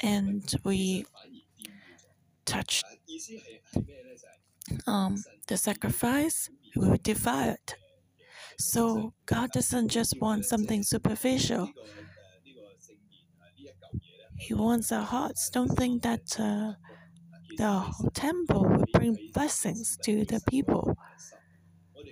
and 0.00 0.42
we 0.64 1.04
touch 2.44 2.82
um, 4.86 5.22
the 5.46 5.56
sacrifice, 5.56 6.50
we 6.76 6.88
will 6.88 6.98
defile 7.02 7.50
it. 7.50 7.74
So 8.58 9.12
God 9.26 9.50
doesn't 9.52 9.88
just 9.88 10.20
want 10.20 10.44
something 10.44 10.82
superficial. 10.82 11.70
He 14.36 14.54
wants 14.54 14.92
our 14.92 15.02
hearts. 15.02 15.50
Don't 15.50 15.76
think 15.76 16.02
that 16.02 16.38
uh, 16.38 16.74
the 17.56 18.10
temple 18.14 18.64
will 18.64 18.84
bring 18.92 19.16
blessings 19.32 19.96
to 20.04 20.24
the 20.24 20.40
people. 20.48 20.96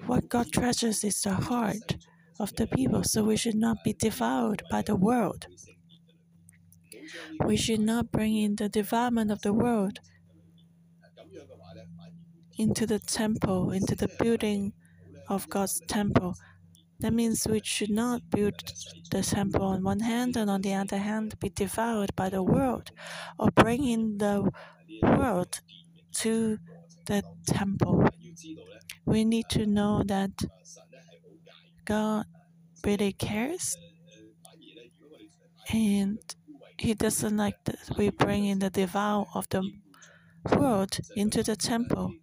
What 0.07 0.29
God 0.29 0.53
treasures 0.53 1.05
is 1.05 1.21
the 1.23 1.35
heart 1.35 1.97
of 2.41 2.55
the 2.57 2.67
people, 2.67 3.05
so 3.05 3.25
we 3.25 3.37
should 3.37 3.55
not 3.55 3.85
be 3.85 3.93
devoured 3.93 4.63
by 4.71 4.83
the 4.83 4.97
world. 4.97 5.47
We 7.45 7.57
should 7.57 7.81
not 7.81 8.11
bring 8.11 8.37
in 8.37 8.57
the 8.57 8.69
development 8.69 9.31
of 9.31 9.43
the 9.43 9.53
world 9.53 9.99
into 12.59 12.87
the 12.87 12.99
temple, 12.99 13.71
into 13.71 13.95
the 13.95 14.09
building 14.21 14.73
of 15.29 15.49
God's 15.49 15.81
temple. 15.89 16.37
That 17.03 17.13
means 17.13 17.49
we 17.49 17.61
should 17.65 17.91
not 17.91 18.31
build 18.31 18.63
the 19.11 19.23
temple 19.23 19.65
on 19.65 19.83
one 19.83 19.99
hand 19.99 20.37
and 20.37 20.49
on 20.49 20.63
the 20.63 20.75
other 20.75 20.99
hand 20.99 21.35
be 21.41 21.49
devoured 21.49 22.15
by 22.15 22.31
the 22.31 22.45
world 22.45 22.93
or 23.41 23.51
bring 23.51 23.83
in 23.83 24.19
the 24.19 24.49
world 25.03 25.61
to 26.21 26.59
the 27.07 27.25
temple. 27.49 28.07
We 29.05 29.25
need 29.25 29.49
to 29.51 29.67
know 29.67 30.05
that 30.07 30.31
God 31.85 32.27
really 32.87 33.13
cares 33.15 33.77
and 35.73 36.19
He 36.79 36.95
doesn't 36.95 37.37
like 37.37 37.65
that 37.65 37.99
we 37.99 38.11
bring 38.11 38.45
in 38.45 38.61
the 38.61 38.71
devour 38.71 39.27
of 39.35 39.49
the 39.49 39.69
world 40.57 40.99
into 41.17 41.43
the 41.43 41.57
temple. 41.57 42.15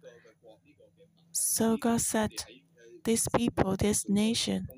So 1.32 1.76
God 1.76 2.00
said, 2.00 2.30
These 3.04 3.28
people, 3.34 3.76
this 3.76 4.08
nation, 4.08 4.68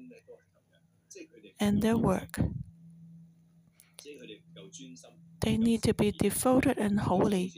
and 1.60 1.82
their 1.82 1.96
work, 1.96 2.38
they 5.40 5.56
need 5.58 5.82
to 5.82 5.92
be 5.94 6.10
devoted 6.12 6.78
and 6.78 7.00
holy. 7.00 7.52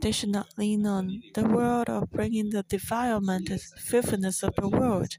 They 0.00 0.12
should 0.12 0.30
not 0.30 0.56
lean 0.56 0.86
on 0.86 1.22
the 1.34 1.44
world 1.46 1.90
or 1.90 2.06
bring 2.06 2.34
in 2.34 2.50
the 2.50 2.62
defilement 2.62 3.50
and 3.50 3.60
filthiness 3.60 4.42
of 4.42 4.54
the 4.56 4.68
world 4.68 5.18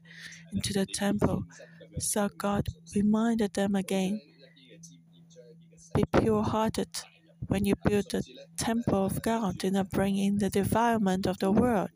into 0.52 0.72
the 0.72 0.86
temple. 0.86 1.44
So 1.98 2.28
God 2.36 2.66
reminded 2.94 3.54
them 3.54 3.74
again 3.76 4.20
be 5.94 6.04
pure 6.18 6.42
hearted 6.42 6.88
when 7.46 7.64
you 7.64 7.74
build 7.84 8.10
the 8.10 8.22
temple 8.56 9.04
of 9.06 9.22
God, 9.22 9.58
do 9.58 9.70
not 9.70 9.90
bring 9.90 10.16
in 10.16 10.38
the 10.38 10.50
defilement 10.50 11.26
of 11.26 11.38
the 11.38 11.50
world. 11.50 11.90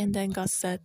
And 0.00 0.14
then 0.14 0.30
God 0.30 0.48
said, 0.48 0.80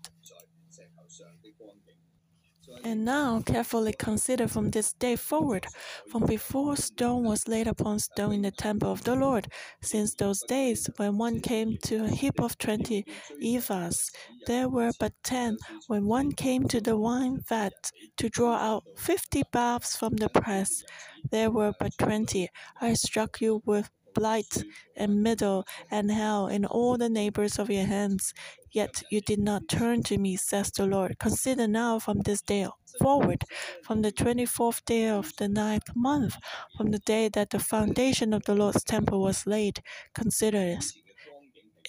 and 2.84 3.06
now 3.06 3.42
carefully 3.46 3.94
consider 3.98 4.46
from 4.46 4.72
this 4.72 4.92
day 4.92 5.16
forward, 5.16 5.66
from 6.12 6.26
before 6.26 6.76
stone 6.76 7.24
was 7.24 7.48
laid 7.48 7.68
upon 7.68 8.00
stone 8.00 8.34
in 8.34 8.42
the 8.42 8.52
temple 8.52 8.92
of 8.92 9.06
the 9.06 9.16
Lord, 9.16 9.48
since 9.82 10.16
those 10.16 10.42
days 10.42 10.90
when 10.98 11.18
one 11.18 11.40
came 11.40 11.78
to 11.84 12.04
a 12.04 12.10
heap 12.10 12.42
of 12.42 12.58
twenty 12.58 13.06
ephahs, 13.42 14.12
there 14.48 14.68
were 14.68 14.92
but 15.00 15.14
ten. 15.24 15.58
When 15.88 16.06
one 16.08 16.34
came 16.34 16.68
to 16.68 16.82
the 16.82 16.98
wine 16.98 17.40
vat 17.48 17.92
to 18.18 18.28
draw 18.28 18.56
out 18.56 18.84
fifty 18.98 19.44
baths 19.54 19.96
from 19.96 20.18
the 20.18 20.28
press, 20.28 20.84
there 21.32 21.50
were 21.50 21.74
but 21.80 21.98
twenty. 21.98 22.50
I 22.82 22.94
struck 22.96 23.40
you 23.40 23.62
with 23.66 23.90
blight 24.16 24.64
and 24.96 25.22
middle 25.22 25.66
and 25.92 26.10
hell 26.10 26.48
in 26.48 26.66
all 26.66 26.98
the 26.98 27.10
neighbors 27.10 27.60
of 27.60 27.70
your 27.70 27.86
hands. 27.86 28.34
Yet 28.72 29.04
you 29.12 29.22
did 29.22 29.40
not 29.40 29.70
turn 29.70 30.04
to 30.04 30.18
me, 30.18 30.36
says 30.38 30.72
the 30.72 30.88
Lord. 30.88 31.20
Consider 31.20 31.68
now 31.68 32.00
from 32.00 32.22
this 32.22 32.42
day 32.42 32.68
forward, 33.02 33.44
from 33.84 34.02
the 34.02 34.12
twenty 34.12 34.46
fourth 34.46 34.84
day 34.86 35.08
of 35.10 35.32
the 35.38 35.48
ninth 35.48 35.90
month, 35.96 36.38
from 36.76 36.92
the 36.92 37.00
day 37.00 37.30
that 37.30 37.52
the 37.52 37.60
foundation 37.60 38.34
of 38.34 38.44
the 38.46 38.56
Lord's 38.56 38.84
temple 38.84 39.22
was 39.22 39.46
laid. 39.46 39.82
Consider 40.14 40.60
this. 40.60 40.94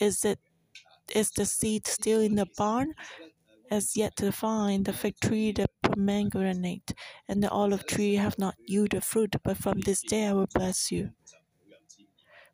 Is 0.00 0.24
it 0.24 0.38
is 1.14 1.30
the 1.30 1.46
seed 1.46 1.86
still 1.86 2.20
in 2.20 2.34
the 2.34 2.46
barn? 2.58 2.94
As 3.68 3.96
yet 3.96 4.14
to 4.18 4.30
find 4.30 4.84
the 4.84 4.92
fig 4.92 5.16
tree, 5.20 5.50
the 5.50 5.66
pomegranate, 5.82 6.94
and 7.28 7.42
the 7.42 7.50
olive 7.50 7.84
tree 7.84 8.14
have 8.14 8.38
not 8.38 8.54
yielded 8.64 9.02
fruit, 9.02 9.34
but 9.42 9.56
from 9.56 9.80
this 9.80 10.02
day 10.02 10.26
I 10.28 10.34
will 10.34 10.48
bless 10.54 10.92
you. 10.92 11.10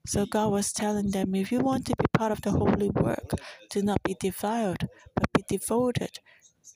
So 0.06 0.26
God 0.26 0.50
was 0.50 0.72
telling 0.72 1.10
them, 1.10 1.34
if 1.34 1.52
you 1.52 1.60
want 1.60 1.86
to 1.86 1.94
be 1.96 2.06
part 2.12 2.32
of 2.32 2.42
the 2.42 2.50
holy 2.50 2.90
work, 2.90 3.30
do 3.70 3.82
not 3.82 4.02
be 4.02 4.16
defiled, 4.18 4.88
but 5.14 5.32
be 5.32 5.44
devoted. 5.48 6.18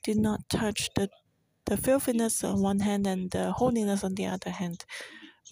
Do 0.04 0.14
not 0.14 0.48
touch 0.48 0.90
the, 0.94 1.10
the 1.64 1.76
filthiness 1.76 2.44
on 2.44 2.62
one 2.62 2.80
hand 2.80 3.06
and 3.06 3.30
the 3.30 3.52
holiness 3.52 4.04
on 4.04 4.14
the 4.14 4.26
other 4.26 4.50
hand. 4.50 4.84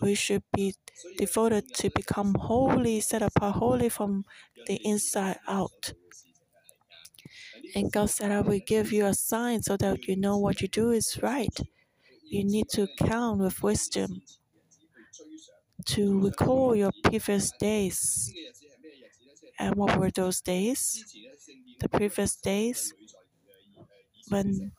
We 0.01 0.15
should 0.15 0.45
be 0.55 0.75
devoted 1.19 1.75
to 1.77 1.91
become 1.95 2.35
holy, 2.35 3.01
set 3.01 3.23
apart 3.23 3.57
holy 3.57 3.89
from 3.89 4.25
the 4.67 4.77
inside 4.85 5.39
out. 5.49 5.95
And 7.75 7.91
God 7.93 8.11
said, 8.11 8.31
I 8.31 8.41
will 8.41 8.61
give 8.65 8.93
you 8.93 9.07
a 9.07 9.15
sign 9.15 9.63
so 9.63 9.77
that 9.79 10.07
you 10.07 10.17
know 10.17 10.39
what 10.39 10.61
you 10.61 10.69
do 10.69 10.91
is 10.91 11.19
right. 11.23 11.57
You 12.31 12.45
need 12.45 12.69
to 12.71 12.89
count 12.99 13.41
with 13.41 13.63
wisdom 13.63 14.23
to 15.87 16.21
recall 16.21 16.75
your 16.75 16.93
previous 17.05 17.53
days. 17.59 18.33
And 19.59 19.75
what 19.77 19.97
were 19.99 20.11
those 20.11 20.41
days? 20.41 21.05
The 21.81 21.89
previous 21.89 22.37
days 22.37 22.93
when 24.29 24.73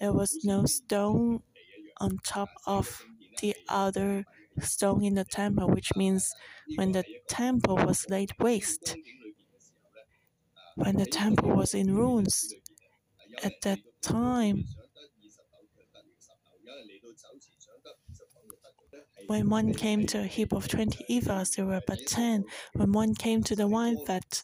there 0.00 0.12
was 0.12 0.38
no 0.44 0.66
stone 0.66 1.42
on 2.00 2.18
top 2.24 2.48
of 2.66 3.04
the 3.40 3.56
other 3.68 4.24
stone 4.60 5.04
in 5.04 5.14
the 5.14 5.24
temple, 5.24 5.68
which 5.68 5.96
means 5.96 6.32
when 6.76 6.92
the 6.92 7.04
temple 7.28 7.76
was 7.76 8.08
laid 8.10 8.32
waste, 8.38 8.96
when 10.74 10.96
the 10.96 11.06
temple 11.06 11.50
was 11.50 11.74
in 11.74 11.94
ruins. 11.94 12.52
At 13.42 13.52
that 13.62 13.80
time, 14.02 14.64
When 19.26 19.48
one 19.50 19.74
came 19.74 20.06
to 20.08 20.20
a 20.20 20.26
heap 20.26 20.52
of 20.52 20.68
twenty 20.68 21.04
ephahs, 21.10 21.56
there 21.56 21.66
were 21.66 21.82
but 21.86 22.06
ten. 22.06 22.44
When 22.74 22.92
one 22.92 23.14
came 23.14 23.42
to 23.44 23.56
the 23.56 23.66
wine 23.68 23.98
vat 24.06 24.42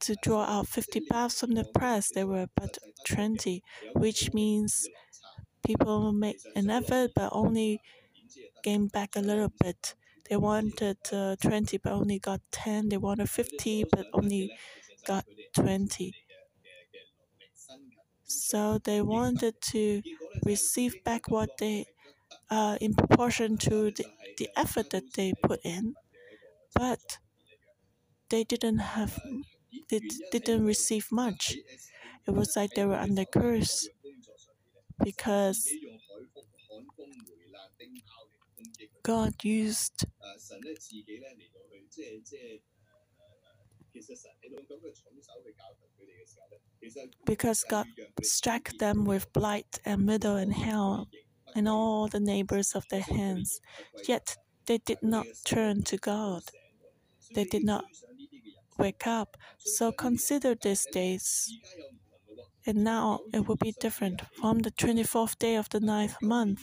to 0.00 0.16
draw 0.22 0.44
out 0.44 0.68
fifty 0.68 1.00
baths 1.00 1.40
from 1.40 1.52
the 1.52 1.64
press, 1.64 2.10
there 2.10 2.26
were 2.26 2.46
but 2.56 2.78
twenty, 3.06 3.62
which 3.94 4.32
means 4.32 4.88
people 5.64 6.12
made 6.12 6.38
an 6.56 6.70
effort 6.70 7.12
but 7.14 7.30
only 7.32 7.80
gained 8.62 8.92
back 8.92 9.16
a 9.16 9.20
little 9.20 9.52
bit. 9.60 9.94
They 10.28 10.36
wanted 10.36 10.98
uh, 11.12 11.36
20 11.36 11.78
but 11.78 11.92
only 11.92 12.18
got 12.18 12.40
10. 12.52 12.88
They 12.90 12.98
wanted 12.98 13.28
50 13.30 13.84
but 13.84 14.06
only 14.12 14.52
got 15.06 15.24
20. 15.54 16.14
So 18.24 18.78
they 18.78 19.00
wanted 19.02 19.60
to 19.72 20.02
receive 20.44 21.02
back 21.02 21.28
what 21.28 21.56
they 21.58 21.86
uh, 22.50 22.76
in 22.80 22.94
proportion 22.94 23.56
to 23.58 23.90
the, 23.90 24.04
the 24.38 24.48
effort 24.56 24.90
that 24.90 25.14
they 25.14 25.32
put 25.42 25.60
in, 25.64 25.94
but 26.74 27.18
they 28.30 28.44
didn't 28.44 28.78
have, 28.78 29.18
they 29.90 30.00
didn't 30.30 30.64
receive 30.64 31.10
much. 31.12 31.56
It 32.26 32.30
was 32.32 32.56
like 32.56 32.72
they 32.74 32.84
were 32.84 32.96
under 32.96 33.24
curse 33.24 33.88
because 35.02 35.68
God 39.02 39.42
used 39.44 40.04
because 47.24 47.64
God 47.64 47.86
struck 48.22 48.70
them 48.78 49.04
with 49.04 49.32
blight 49.32 49.80
and 49.84 50.04
middle 50.06 50.36
and 50.36 50.52
hail 50.52 51.08
and 51.58 51.68
all 51.68 52.06
the 52.08 52.20
neighbors 52.20 52.74
of 52.74 52.88
their 52.88 53.02
hands. 53.02 53.60
Yet 54.06 54.36
they 54.66 54.78
did 54.78 55.02
not 55.02 55.26
turn 55.44 55.82
to 55.84 55.96
God. 55.96 56.42
They 57.34 57.44
did 57.44 57.64
not 57.64 57.84
wake 58.78 59.06
up. 59.06 59.36
So 59.58 59.92
consider 59.92 60.54
these 60.54 60.86
days. 60.92 61.52
And 62.64 62.84
now 62.84 63.20
it 63.32 63.46
will 63.46 63.56
be 63.56 63.74
different 63.80 64.22
from 64.40 64.60
the 64.60 64.70
24th 64.70 65.38
day 65.38 65.56
of 65.56 65.68
the 65.70 65.80
ninth 65.80 66.16
month. 66.22 66.62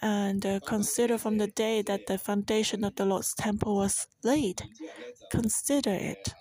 And 0.00 0.44
uh, 0.44 0.60
consider 0.66 1.16
from 1.18 1.38
the 1.38 1.46
day 1.46 1.82
that 1.82 2.06
the 2.06 2.18
foundation 2.18 2.84
of 2.84 2.96
the 2.96 3.06
Lord's 3.06 3.34
temple 3.34 3.76
was 3.76 4.06
laid. 4.22 4.62
Consider 5.30 5.92
it 5.92 6.34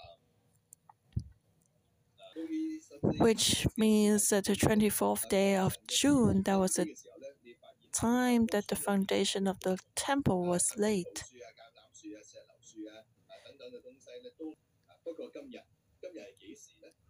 which 3.02 3.68
means 3.78 4.30
that 4.30 4.46
the 4.46 4.56
24th 4.56 5.28
day 5.30 5.56
of 5.56 5.78
June, 5.88 6.44
that 6.44 6.58
was 6.60 6.74
the 6.76 6.88
time 7.94 8.48
that 8.48 8.68
the 8.68 8.76
foundation 8.76 9.48
of 9.48 9.60
the 9.62 9.80
temple 9.96 10.46
was 10.46 10.74
laid. 10.78 11.24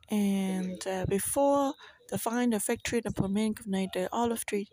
And 0.10 0.86
uh, 0.88 1.06
before 1.08 1.74
the 2.10 2.18
the 2.52 2.60
fig 2.60 2.84
tree, 2.84 3.00
the 3.02 3.12
pomegranate, 3.12 3.94
the 3.94 4.10
olive 4.12 4.46
tree 4.46 4.68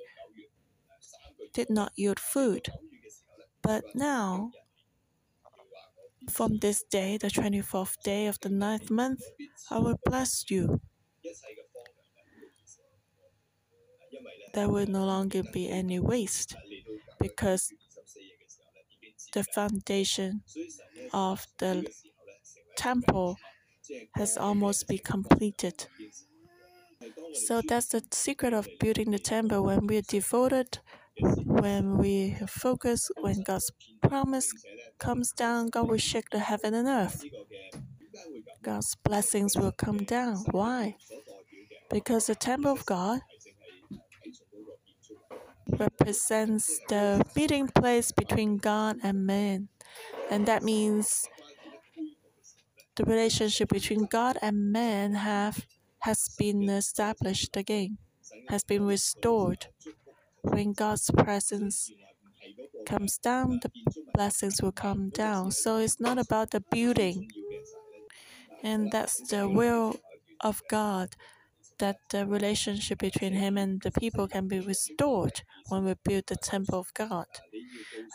did 1.52 1.68
not 1.70 1.92
yield 1.96 2.18
food. 2.18 2.68
But 3.62 3.84
now, 3.94 4.50
from 6.30 6.58
this 6.58 6.84
day, 6.84 7.16
the 7.16 7.28
24th 7.28 8.00
day 8.04 8.26
of 8.28 8.38
the 8.40 8.48
ninth 8.48 8.88
month, 8.90 9.20
I 9.70 9.78
will 9.78 9.98
bless 10.04 10.48
you. 10.50 10.80
There 14.54 14.68
will 14.68 14.86
no 14.86 15.04
longer 15.04 15.42
be 15.42 15.68
any 15.68 15.98
waste 16.00 16.54
because 17.20 17.72
the 19.32 19.44
foundation 19.44 20.42
of 21.12 21.46
the 21.58 21.86
temple 22.76 23.36
has 24.14 24.36
almost 24.36 24.88
been 24.88 24.98
completed. 24.98 25.86
So 27.34 27.62
that's 27.66 27.86
the 27.88 28.02
secret 28.12 28.52
of 28.52 28.68
building 28.80 29.10
the 29.10 29.18
temple 29.18 29.62
when 29.64 29.86
we're 29.86 30.02
devoted, 30.02 30.78
when 31.44 31.96
we 31.98 32.36
focus, 32.48 33.10
when 33.20 33.42
God's 33.42 33.70
promise 34.02 34.52
comes 34.98 35.32
down, 35.32 35.70
God 35.70 35.88
will 35.88 35.98
shake 35.98 36.30
the 36.30 36.38
heaven 36.40 36.74
and 36.74 36.88
earth. 36.88 37.24
God's 38.62 38.94
blessings 38.96 39.56
will 39.56 39.72
come 39.72 39.98
down. 39.98 40.44
Why? 40.50 40.96
Because 41.90 42.26
the 42.26 42.34
temple 42.34 42.72
of 42.72 42.84
God 42.86 43.20
represents 45.68 46.80
the 46.88 47.24
meeting 47.36 47.68
place 47.68 48.12
between 48.12 48.56
God 48.58 48.96
and 49.02 49.26
man. 49.26 49.68
And 50.30 50.46
that 50.46 50.62
means 50.62 51.28
the 52.96 53.04
relationship 53.04 53.68
between 53.68 54.06
God 54.06 54.38
and 54.42 54.72
man 54.72 55.14
have 55.14 55.66
has 56.00 56.28
been 56.38 56.68
established 56.68 57.56
again, 57.56 57.98
has 58.48 58.64
been 58.64 58.84
restored. 58.86 59.66
When 60.42 60.72
God's 60.72 61.10
presence 61.10 61.90
comes 62.86 63.18
down, 63.18 63.60
the 63.62 63.70
blessings 64.14 64.62
will 64.62 64.72
come 64.72 65.10
down. 65.10 65.50
So 65.50 65.78
it's 65.78 66.00
not 66.00 66.18
about 66.18 66.50
the 66.50 66.60
building. 66.70 67.28
And 68.62 68.90
that's 68.90 69.20
the 69.28 69.48
will 69.48 69.96
of 70.40 70.62
God 70.70 71.16
that 71.78 71.96
the 72.10 72.26
relationship 72.26 72.98
between 72.98 73.32
him 73.32 73.56
and 73.56 73.80
the 73.82 73.90
people 73.90 74.28
can 74.28 74.48
be 74.48 74.60
restored 74.60 75.42
when 75.68 75.84
we 75.84 75.94
build 76.04 76.24
the 76.26 76.36
temple 76.36 76.78
of 76.80 76.92
God. 76.94 77.26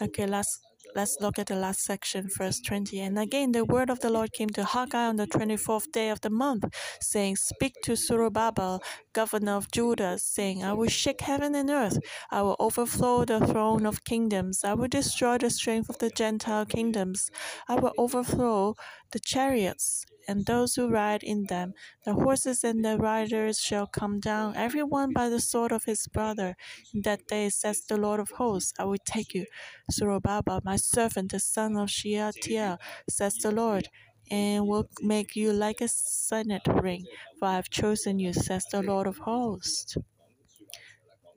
Okay, 0.01 0.25
let's 0.25 0.60
let's 0.95 1.17
look 1.21 1.39
at 1.39 1.47
the 1.47 1.56
last 1.56 1.84
section, 1.84 2.27
verse 2.38 2.60
20. 2.60 2.99
And 2.99 3.17
again, 3.17 3.51
the 3.51 3.65
word 3.65 3.89
of 3.89 3.99
the 4.01 4.10
Lord 4.10 4.32
came 4.34 4.49
to 4.49 4.63
Haggai 4.63 5.08
on 5.08 5.15
the 5.15 5.25
24th 5.25 5.91
day 5.91 6.10
of 6.10 6.21
the 6.21 6.29
month, 6.29 6.65
saying, 7.01 7.38
Speak 7.38 7.73
to 7.84 7.95
Zerubbabel, 7.95 8.84
governor 9.13 9.56
of 9.56 9.71
Judah, 9.71 10.19
saying, 10.19 10.63
I 10.63 10.73
will 10.73 10.89
shake 10.89 11.21
heaven 11.21 11.56
and 11.56 11.69
earth. 11.69 11.97
I 12.29 12.41
will 12.41 12.58
overflow 12.60 13.25
the 13.25 13.39
throne 13.39 13.86
of 13.86 14.03
kingdoms. 14.03 14.63
I 14.63 14.73
will 14.73 14.88
destroy 14.88 15.38
the 15.38 15.49
strength 15.49 15.89
of 15.89 15.97
the 15.97 16.10
Gentile 16.10 16.65
kingdoms. 16.65 17.32
I 17.67 17.75
will 17.75 17.93
overthrow 17.97 18.75
the 19.12 19.19
chariots 19.19 20.06
and 20.28 20.46
those 20.46 20.76
who 20.76 20.90
ride 20.90 21.24
in 21.24 21.46
them. 21.46 21.74
The 22.06 22.14
horses 22.14 22.64
and 22.64 22.84
the 22.84 22.98
riders 22.98 23.60
shall 23.60 23.88
come 23.88 24.20
down, 24.20 24.56
every 24.56 24.84
one 24.84 25.14
by 25.14 25.30
the 25.30 25.40
sword 25.40 25.72
of 25.72 25.86
his 25.86 26.08
brother. 26.08 26.56
In 26.94 27.02
that 27.02 27.28
day, 27.28 27.50
says 27.50 27.82
the 27.82 27.98
Lord 27.98 28.20
of 28.20 28.32
hosts, 28.32 28.74
I 28.80 28.86
will 28.86 28.98
take 29.04 29.34
you, 29.34 29.46
Zerubbabel, 29.92 30.62
my 30.64 30.76
servant, 30.76 31.32
the 31.32 31.40
son 31.40 31.78
of 31.78 31.90
Shealtiel, 31.90 32.78
says 33.10 33.36
the 33.36 33.52
Lord, 33.52 33.90
and 34.32 34.68
will 34.68 34.90
make 35.02 35.36
you 35.36 35.52
like 35.54 35.82
a 35.82 35.88
signet 35.88 36.64
ring, 36.68 37.06
for 37.40 37.48
I 37.48 37.56
have 37.56 37.70
chosen 37.70 38.20
you, 38.20 38.34
says 38.34 38.66
the 38.72 38.82
Lord 38.82 39.08
of 39.08 39.18
hosts. 39.18 39.98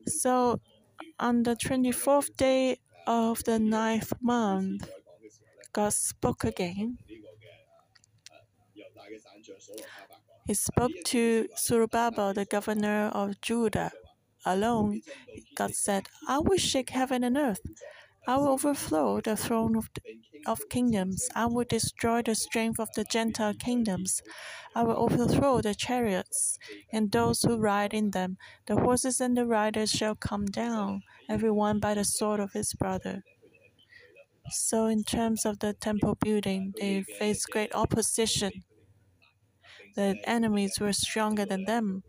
So, 0.07 0.61
on 1.18 1.42
the 1.42 1.57
24th 1.57 2.37
day 2.37 2.79
of 3.07 3.42
the 3.44 3.59
ninth 3.59 4.12
month, 4.20 4.88
God 5.72 5.92
spoke 5.92 6.44
again 6.44 6.99
he 10.46 10.54
spoke 10.54 10.92
to 11.06 11.48
Zerubbabel, 11.59 12.32
the 12.32 12.44
governor 12.44 13.09
of 13.12 13.40
Judah, 13.40 13.90
alone. 14.44 15.02
God 15.56 15.74
said, 15.74 16.09
I 16.28 16.38
will 16.38 16.59
shake 16.59 16.90
heaven 16.90 17.24
and 17.24 17.37
earth. 17.37 17.61
I 18.28 18.37
will 18.37 18.48
overflow 18.48 19.20
the 19.20 19.37
throne 19.37 19.76
of, 19.76 19.88
of 20.46 20.68
kingdoms. 20.68 21.28
I 21.35 21.46
will 21.46 21.64
destroy 21.68 22.22
the 22.22 22.35
strength 22.37 22.78
of 22.78 22.88
the 22.94 23.04
Gentile 23.04 23.54
kingdoms. 23.54 24.22
I 24.74 24.82
will 24.85 24.96
overthrow 24.96 25.61
the 25.61 25.74
chariots 25.74 26.59
and 26.92 27.11
those 27.11 27.42
who 27.42 27.56
ride 27.56 27.92
in 27.92 28.12
them. 28.12 28.37
The 28.66 28.76
horses 28.76 29.20
and 29.20 29.37
the 29.37 29.46
riders 29.46 29.90
shall 29.90 30.14
come 30.14 30.46
down, 30.46 31.02
every 31.28 31.50
one 31.50 31.80
by 31.80 31.94
the 31.94 32.04
sword 32.04 32.40
of 32.40 32.52
his 32.52 32.72
brother. 32.74 33.22
So, 34.50 34.87
in 34.87 35.02
terms 35.02 35.44
of 35.44 35.59
the 35.59 35.72
temple 35.72 36.16
building, 36.20 36.72
they 36.78 37.02
faced 37.02 37.50
great 37.50 37.74
opposition 37.74 38.62
the 39.96 40.16
enemies 40.24 40.78
were 40.78 40.92
stronger 40.92 41.44
than 41.44 41.64
them. 41.64 42.02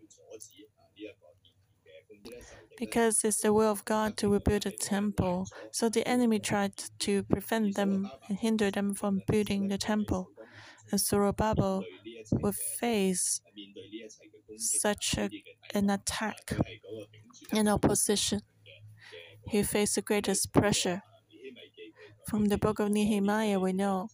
Because 2.77 3.23
it's 3.23 3.41
the 3.41 3.51
will 3.51 3.71
of 3.71 3.85
God 3.85 4.17
to 4.17 4.29
rebuild 4.29 4.67
a 4.67 4.71
temple, 4.71 5.47
so 5.71 5.89
the 5.89 6.07
enemy 6.07 6.37
tried 6.37 6.73
to 6.99 7.23
prevent 7.23 7.75
them 7.75 8.11
and 8.29 8.37
hinder 8.37 8.69
them 8.69 8.93
from 8.93 9.21
building 9.27 9.67
the 9.67 9.79
temple. 9.79 10.29
And 10.91 10.99
Zerubbabel 10.99 11.83
would 12.31 12.55
face 12.55 13.41
such 14.57 15.17
a, 15.17 15.29
an 15.73 15.89
attack 15.89 16.53
in 17.51 17.67
opposition. 17.67 18.41
He 19.47 19.63
faced 19.63 19.95
the 19.95 20.01
greatest 20.01 20.53
pressure. 20.53 21.01
From 22.27 22.45
the 22.45 22.57
book 22.57 22.79
of 22.79 22.91
Nehemiah, 22.91 23.59
we 23.59 23.73
know 23.73 24.09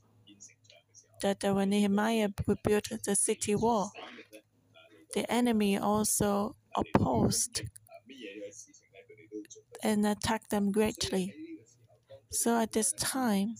that 1.24 1.44
uh, 1.44 1.54
when 1.54 1.70
Nehemiah 1.70 2.30
rebuilt 2.46 2.90
the 3.06 3.16
city 3.16 3.56
wall, 3.56 3.92
the 5.16 5.30
enemy 5.32 5.78
also 5.78 6.56
opposed 6.76 7.64
and 9.82 10.06
attacked 10.06 10.50
them 10.50 10.72
greatly. 10.72 11.34
So 12.32 12.60
at 12.60 12.74
this 12.74 12.92
time, 12.94 13.56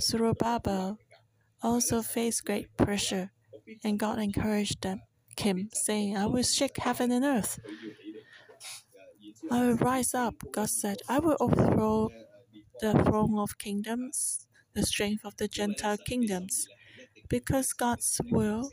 Zerubbabel 0.00 0.98
also 1.62 2.02
faced 2.02 2.44
great 2.44 2.76
pressure, 2.76 3.30
and 3.82 3.98
God 3.98 4.18
encouraged 4.18 4.82
them, 4.82 5.00
him, 5.38 5.70
saying, 5.72 6.16
I 6.16 6.26
will 6.26 6.42
shake 6.42 6.76
heaven 6.78 7.10
and 7.10 7.24
earth. 7.24 7.58
I 9.50 9.66
will 9.66 9.76
rise 9.76 10.12
up, 10.12 10.34
God 10.52 10.68
said, 10.68 10.98
I 11.08 11.18
will 11.20 11.36
overthrow 11.40 12.10
the 12.80 12.92
throne 12.92 13.38
of 13.38 13.56
kingdoms 13.58 14.45
the 14.76 14.84
strength 14.84 15.24
of 15.24 15.36
the 15.38 15.48
Gentile 15.48 15.96
kingdoms, 15.96 16.68
because 17.28 17.72
God's 17.72 18.20
will 18.30 18.70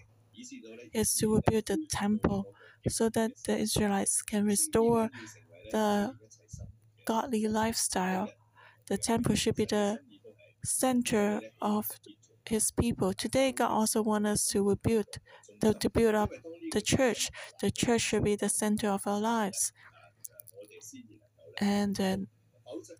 is 0.93 1.15
to 1.15 1.33
rebuild 1.35 1.67
the 1.67 1.77
temple 1.89 2.45
so 2.87 3.09
that 3.09 3.31
the 3.45 3.57
Israelites 3.57 4.21
can 4.21 4.45
restore 4.45 5.09
the 5.71 6.13
godly 7.05 7.47
lifestyle. 7.47 8.29
The 8.87 8.97
temple 8.97 9.35
should 9.35 9.55
be 9.55 9.65
the 9.65 9.99
center 10.65 11.39
of 11.61 11.89
his 12.45 12.71
people. 12.71 13.13
Today, 13.13 13.53
God 13.53 13.71
also 13.71 14.01
wants 14.01 14.29
us 14.29 14.47
to 14.47 14.67
rebuild, 14.67 15.05
to, 15.61 15.73
to 15.73 15.89
build 15.89 16.15
up 16.15 16.29
the 16.71 16.81
church. 16.81 17.31
The 17.61 17.71
church 17.71 18.01
should 18.01 18.25
be 18.25 18.35
the 18.35 18.49
center 18.49 18.89
of 18.89 19.07
our 19.07 19.21
lives. 19.21 19.71
And 21.61 21.95
then 21.95 22.27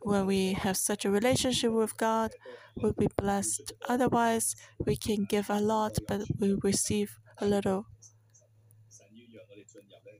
when 0.01 0.25
we 0.25 0.53
have 0.53 0.77
such 0.77 1.05
a 1.05 1.11
relationship 1.11 1.71
with 1.71 1.97
God, 1.97 2.31
we'll 2.77 2.93
be 2.93 3.07
blessed. 3.17 3.73
Otherwise, 3.87 4.55
we 4.85 4.95
can 4.95 5.25
give 5.25 5.49
a 5.49 5.59
lot, 5.59 5.97
but 6.07 6.21
we 6.39 6.55
receive 6.63 7.17
a 7.39 7.45
little. 7.45 7.85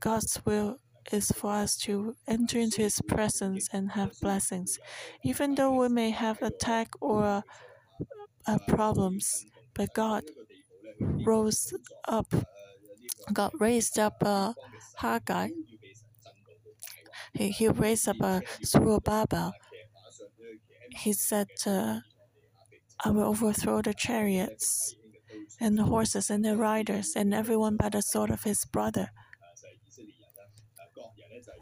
God's 0.00 0.40
will 0.44 0.78
is 1.12 1.30
for 1.32 1.52
us 1.52 1.76
to 1.78 2.14
enter 2.26 2.58
into 2.58 2.82
His 2.82 3.00
presence 3.06 3.68
and 3.72 3.92
have 3.92 4.18
blessings, 4.20 4.78
even 5.24 5.54
though 5.54 5.74
we 5.80 5.88
may 5.88 6.10
have 6.10 6.42
attack 6.42 6.88
or 7.00 7.44
uh, 8.46 8.58
problems. 8.68 9.44
But 9.74 9.94
God 9.94 10.24
rose 11.00 11.74
up. 12.06 12.32
God 13.32 13.52
raised 13.58 13.98
up 13.98 14.16
uh, 14.22 14.52
Haggai 14.96 15.48
he, 17.34 17.50
he 17.50 17.68
raised 17.68 18.08
up 18.08 18.20
a 18.20 18.42
Zerubbabel. 18.64 19.52
He 20.96 21.12
said, 21.12 21.48
uh, 21.66 22.00
I 23.04 23.10
will 23.10 23.24
overthrow 23.24 23.82
the 23.82 23.94
chariots 23.94 24.94
and 25.60 25.76
the 25.76 25.84
horses 25.84 26.30
and 26.30 26.44
the 26.44 26.56
riders 26.56 27.12
and 27.16 27.34
everyone 27.34 27.76
by 27.76 27.88
the 27.88 28.02
sword 28.02 28.30
of 28.30 28.44
his 28.44 28.64
brother. 28.64 29.10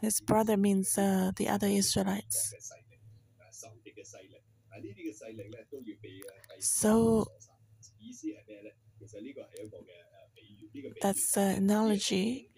His 0.01 0.21
brother 0.21 0.57
means 0.57 0.97
uh, 0.97 1.31
the 1.35 1.49
other 1.49 1.67
Israelites. 1.67 2.53
So 6.59 7.27
that's 11.01 11.37
an 11.37 11.63
analogy 11.63 12.49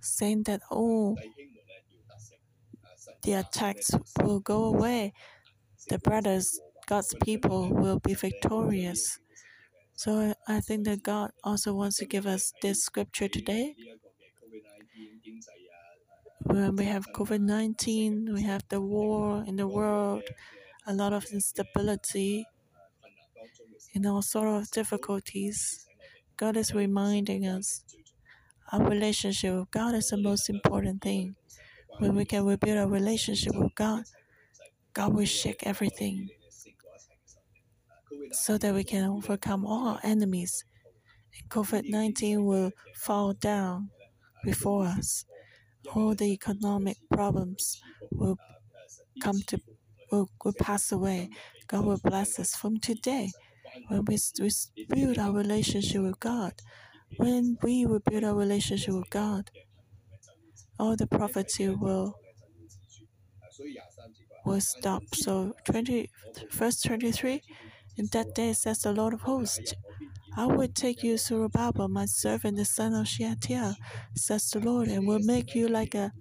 saying 0.00 0.44
that 0.44 0.62
all 0.70 1.16
the 3.22 3.34
attacks 3.34 3.90
will 4.22 4.40
go 4.40 4.64
away. 4.64 5.12
The 5.88 5.98
brothers, 5.98 6.60
God's 6.86 7.14
people, 7.22 7.70
will 7.72 7.98
be 7.98 8.14
victorious. 8.14 9.18
So 9.94 10.34
I 10.46 10.60
think 10.60 10.84
that 10.84 11.02
God 11.02 11.30
also 11.42 11.74
wants 11.74 11.96
to 11.98 12.06
give 12.06 12.26
us 12.26 12.52
this 12.62 12.82
scripture 12.82 13.28
today. 13.28 13.74
When 16.42 16.76
we 16.76 16.84
have 16.84 17.06
COVID 17.12 17.40
19, 17.40 18.32
we 18.32 18.42
have 18.42 18.62
the 18.68 18.80
war 18.80 19.42
in 19.46 19.56
the 19.56 19.66
world, 19.66 20.22
a 20.86 20.94
lot 20.94 21.12
of 21.12 21.24
instability, 21.32 22.46
in 23.94 24.06
all 24.06 24.22
sort 24.22 24.48
of 24.48 24.70
difficulties. 24.70 25.86
God 26.36 26.56
is 26.56 26.74
reminding 26.74 27.46
us 27.46 27.82
our 28.72 28.82
relationship 28.82 29.54
with 29.54 29.70
God 29.70 29.94
is 29.94 30.08
the 30.08 30.16
most 30.16 30.50
important 30.50 31.00
thing. 31.00 31.36
When 31.98 32.14
we 32.14 32.24
can 32.24 32.44
rebuild 32.44 32.78
our 32.78 32.86
relationship 32.86 33.54
with 33.54 33.74
God, 33.74 34.04
God 34.92 35.14
will 35.14 35.24
shake 35.24 35.62
everything 35.66 36.28
so 38.32 38.58
that 38.58 38.74
we 38.74 38.84
can 38.84 39.04
overcome 39.04 39.64
all 39.66 39.88
our 39.88 40.00
enemies. 40.02 40.64
COVID 41.48 41.88
19 41.88 42.44
will 42.44 42.72
fall 42.94 43.32
down 43.34 43.90
before 44.44 44.84
us. 44.86 45.24
All 45.94 46.14
the 46.14 46.32
economic 46.32 46.96
problems 47.10 47.80
will 48.10 48.38
come 49.22 49.40
to 49.46 49.60
will, 50.10 50.28
will 50.44 50.54
pass 50.60 50.92
away. 50.92 51.30
God 51.66 51.84
will 51.84 52.00
bless 52.02 52.38
us 52.38 52.54
from 52.54 52.78
today. 52.78 53.30
When 53.88 54.04
we, 54.04 54.18
we 54.40 54.86
build 54.88 55.18
our 55.18 55.32
relationship 55.32 56.02
with 56.02 56.20
God, 56.20 56.54
when 57.16 57.58
we 57.62 57.86
will 57.86 58.00
build 58.00 58.24
our 58.24 58.34
relationship 58.34 58.94
with 58.94 59.10
God, 59.10 59.50
all 60.78 60.96
the 60.96 61.06
prophecy 61.06 61.68
will 61.68 62.14
will 64.44 64.60
stop. 64.60 65.02
So 65.14 65.54
20 65.64 66.10
verse 66.52 66.80
23 66.82 67.42
in 67.96 68.08
that 68.12 68.34
day 68.34 68.52
says 68.52 68.80
the 68.80 68.92
Lord 68.92 69.14
of 69.14 69.22
hosts, 69.22 69.74
I 70.36 70.46
will 70.46 70.68
take 70.68 71.02
you 71.02 71.16
Zerubbabel, 71.16 71.88
my 71.88 72.04
servant, 72.04 72.58
the 72.58 72.64
son 72.64 72.92
of 72.94 73.08
Shealtiel, 73.08 73.74
says 74.14 74.50
the 74.50 74.60
Lord, 74.60 74.88
and 74.88 75.06
will 75.06 75.20
make 75.20 75.54
you 75.54 75.66
like 75.68 75.94
a, 75.94 76.12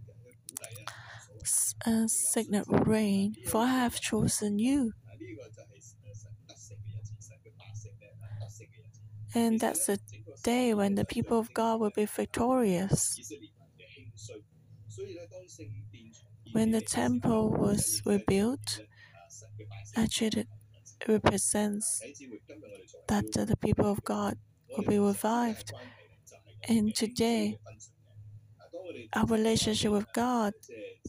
a 1.85 2.07
signet 2.07 2.65
rain, 2.69 3.35
for 3.47 3.61
I 3.61 3.67
have 3.67 3.99
chosen 3.99 4.57
you. 4.57 4.93
And 9.33 9.59
that's 9.59 9.85
the 9.87 9.99
day 10.43 10.73
when 10.73 10.95
the 10.95 11.03
people 11.03 11.37
of 11.37 11.53
God 11.53 11.81
will 11.81 11.91
be 11.93 12.05
victorious. 12.05 13.19
When 16.53 16.71
the 16.71 16.81
temple 16.81 17.51
was 17.51 18.01
rebuilt, 18.05 18.79
actually 19.95 20.41
it 20.41 20.47
represents 21.07 22.01
that 23.07 23.31
the 23.33 23.57
people 23.57 23.85
of 23.91 24.03
God 24.03 24.37
will 24.75 24.85
be 24.85 24.99
revived. 24.99 25.73
And 26.67 26.95
today, 26.95 27.57
our 29.13 29.25
relationship 29.25 29.91
with 29.91 30.11
God 30.13 30.53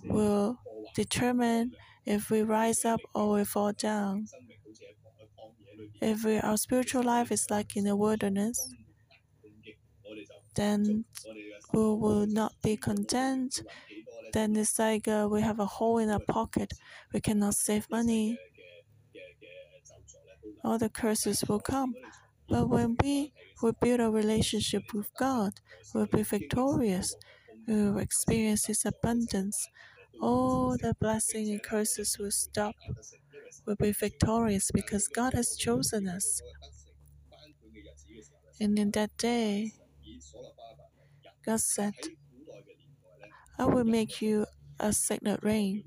will 0.04 0.58
determine 0.94 1.72
if 2.04 2.30
we 2.30 2.42
rise 2.42 2.84
up 2.84 3.00
or 3.14 3.32
we 3.34 3.44
fall 3.44 3.72
down. 3.72 4.26
If 6.00 6.24
we, 6.24 6.38
our 6.38 6.56
spiritual 6.56 7.02
life 7.02 7.30
is 7.30 7.46
like 7.50 7.76
in 7.76 7.84
the 7.84 7.96
wilderness, 7.96 8.58
then 10.56 11.04
we 11.72 11.80
will 11.80 12.26
not 12.26 12.52
be 12.62 12.76
content. 12.76 13.62
Then 14.32 14.56
it's 14.56 14.78
like 14.78 15.06
uh, 15.08 15.28
we 15.30 15.40
have 15.42 15.60
a 15.60 15.66
hole 15.66 15.98
in 15.98 16.10
our 16.10 16.20
pocket. 16.20 16.72
We 17.12 17.20
cannot 17.20 17.54
save 17.54 17.88
money. 17.90 18.38
All 20.64 20.78
the 20.78 20.88
curses 20.88 21.44
will 21.48 21.60
come. 21.60 21.94
But 22.48 22.68
when 22.68 22.96
we 23.02 23.32
will 23.62 23.72
build 23.72 24.00
a 24.00 24.10
relationship 24.10 24.82
with 24.94 25.10
God, 25.18 25.52
we'll 25.94 26.06
be 26.06 26.22
victorious. 26.22 27.16
We 27.66 27.74
will 27.74 27.98
experience 27.98 28.66
His 28.66 28.84
abundance. 28.84 29.68
All 30.20 30.76
the 30.76 30.94
blessing 31.00 31.50
and 31.50 31.62
curses 31.62 32.16
will 32.18 32.30
stop. 32.30 32.74
We'll 33.66 33.76
be 33.76 33.92
victorious 33.92 34.70
because 34.70 35.08
God 35.08 35.34
has 35.34 35.56
chosen 35.56 36.08
us. 36.08 36.40
And 38.60 38.78
in 38.78 38.90
that 38.92 39.16
day, 39.18 39.72
God 41.44 41.60
said, 41.60 41.94
I 43.58 43.64
will 43.66 43.84
make 43.84 44.20
you 44.20 44.46
a 44.80 44.92
signet 44.92 45.40
rain. 45.42 45.84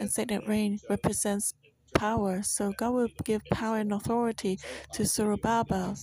And 0.00 0.10
signet 0.10 0.46
rain 0.46 0.78
represents 0.88 1.54
power. 1.94 2.42
So 2.42 2.72
God 2.76 2.90
will 2.90 3.08
give 3.24 3.42
power 3.46 3.78
and 3.78 3.92
authority 3.92 4.58
to 4.92 5.04
Zerubbabel. 5.04 5.96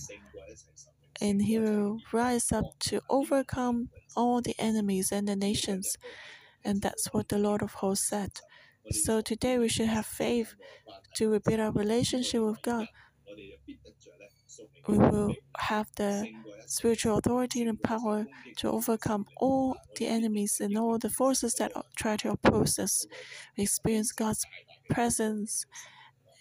And 1.20 1.42
he 1.42 1.58
will 1.58 1.98
rise 2.12 2.52
up 2.52 2.64
to 2.80 3.00
overcome 3.08 3.88
all 4.16 4.42
the 4.42 4.54
enemies 4.58 5.12
and 5.12 5.26
the 5.26 5.36
nations. 5.36 5.96
And 6.64 6.82
that's 6.82 7.06
what 7.12 7.28
the 7.28 7.38
Lord 7.38 7.62
of 7.62 7.74
hosts 7.74 8.08
said. 8.08 8.32
So 8.90 9.20
today 9.20 9.58
we 9.58 9.68
should 9.68 9.88
have 9.88 10.06
faith 10.06 10.54
to 11.14 11.30
rebuild 11.30 11.60
our 11.60 11.72
relationship 11.72 12.42
with 12.42 12.60
God. 12.62 12.88
We 14.88 14.98
will 14.98 15.34
have 15.58 15.88
the 15.96 16.28
spiritual 16.66 17.18
authority 17.18 17.62
and 17.62 17.82
power 17.82 18.26
to 18.58 18.70
overcome 18.70 19.26
all 19.38 19.76
the 19.96 20.06
enemies 20.06 20.58
and 20.60 20.76
all 20.78 20.98
the 20.98 21.10
forces 21.10 21.54
that 21.54 21.72
try 21.96 22.16
to 22.18 22.30
oppose 22.30 22.78
us. 22.78 23.06
We 23.56 23.64
experience 23.64 24.12
God's 24.12 24.44
presence 24.90 25.66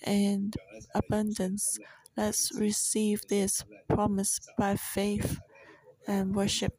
and 0.03 0.55
abundance. 0.93 1.77
Let's 2.15 2.51
receive 2.55 3.21
this 3.27 3.63
promise 3.87 4.39
by 4.57 4.75
faith 4.75 5.39
and 6.07 6.35
worship 6.35 6.73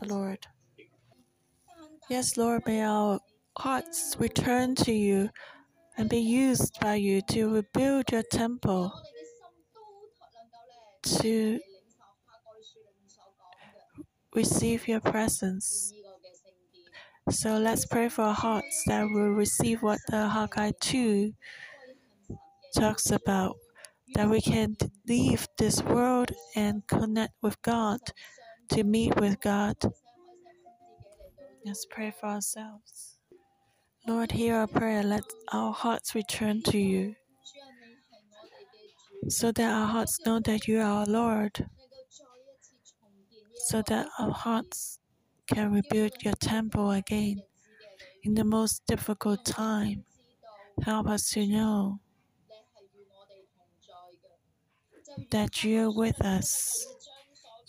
the 0.00 0.08
Lord. 0.08 0.46
Yes, 2.08 2.36
Lord, 2.36 2.62
may 2.66 2.82
our 2.82 3.20
hearts 3.58 4.16
return 4.18 4.74
to 4.76 4.92
you 4.92 5.30
and 5.98 6.08
be 6.08 6.20
used 6.20 6.78
by 6.80 6.94
you 6.94 7.20
to 7.22 7.48
rebuild 7.54 8.10
your 8.10 8.22
temple, 8.22 8.92
to 11.16 11.58
receive 14.34 14.86
your 14.86 15.00
presence. 15.00 15.92
So 17.30 17.58
let's 17.58 17.86
pray 17.86 18.08
for 18.08 18.32
hearts 18.32 18.84
that 18.86 19.04
will 19.04 19.30
receive 19.30 19.82
what 19.82 19.98
the 20.08 20.28
Haggai 20.28 20.72
2 20.80 21.32
talks 22.76 23.10
about 23.10 23.56
that 24.14 24.28
we 24.28 24.40
can 24.40 24.76
leave 25.06 25.46
this 25.58 25.82
world 25.82 26.30
and 26.56 26.86
connect 26.86 27.34
with 27.42 27.60
God, 27.62 28.00
to 28.70 28.84
meet 28.84 29.14
with 29.16 29.40
God. 29.40 29.76
Let's 31.64 31.86
pray 31.90 32.12
for 32.18 32.26
ourselves. 32.26 33.18
Lord, 34.06 34.32
hear 34.32 34.56
our 34.56 34.66
prayer. 34.66 35.02
Let 35.02 35.24
our 35.52 35.72
hearts 35.72 36.14
return 36.14 36.62
to 36.64 36.78
you 36.78 37.14
so 39.26 39.50
that 39.52 39.72
our 39.72 39.86
hearts 39.86 40.20
know 40.24 40.40
that 40.40 40.68
you 40.68 40.78
are 40.78 41.00
our 41.00 41.06
Lord, 41.06 41.66
so 43.66 43.82
that 43.82 44.06
our 44.18 44.30
hearts 44.30 45.00
can 45.46 45.72
rebuild 45.72 46.12
your 46.22 46.34
temple 46.34 46.92
again 46.92 47.42
in 48.22 48.34
the 48.34 48.44
most 48.44 48.86
difficult 48.86 49.44
time. 49.44 50.04
Help 50.84 51.08
us 51.08 51.30
to 51.30 51.46
know 51.46 52.00
that 55.30 55.64
you're 55.64 55.90
with 55.92 56.24
us, 56.24 56.86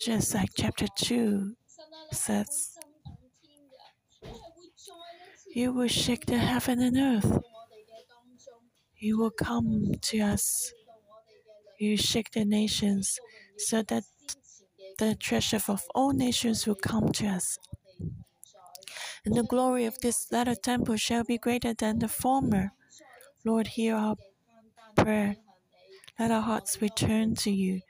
just 0.00 0.34
like 0.34 0.50
chapter 0.56 0.86
2 0.96 1.54
says. 2.12 2.78
You 5.52 5.72
will 5.72 5.88
shake 5.88 6.26
the 6.26 6.38
heaven 6.38 6.80
and 6.80 6.96
earth. 6.96 7.42
You 8.96 9.18
will 9.18 9.30
come 9.32 9.94
to 10.00 10.20
us. 10.20 10.72
You 11.80 11.96
shake 11.96 12.32
the 12.32 12.44
nations 12.44 13.18
so 13.56 13.82
that 13.82 14.04
the 14.98 15.14
treasure 15.14 15.62
of 15.66 15.82
all 15.94 16.12
nations 16.12 16.66
will 16.66 16.74
come 16.74 17.10
to 17.12 17.26
us. 17.26 17.58
And 19.24 19.34
the 19.34 19.42
glory 19.42 19.86
of 19.86 19.98
this 20.00 20.30
latter 20.30 20.54
temple 20.54 20.96
shall 20.96 21.24
be 21.24 21.38
greater 21.38 21.72
than 21.72 21.98
the 21.98 22.08
former. 22.08 22.72
Lord, 23.46 23.68
hear 23.68 23.96
our 23.96 24.16
prayer. 24.94 25.36
Let 26.18 26.30
our 26.30 26.42
hearts 26.42 26.82
return 26.82 27.34
to 27.36 27.50
you. 27.50 27.80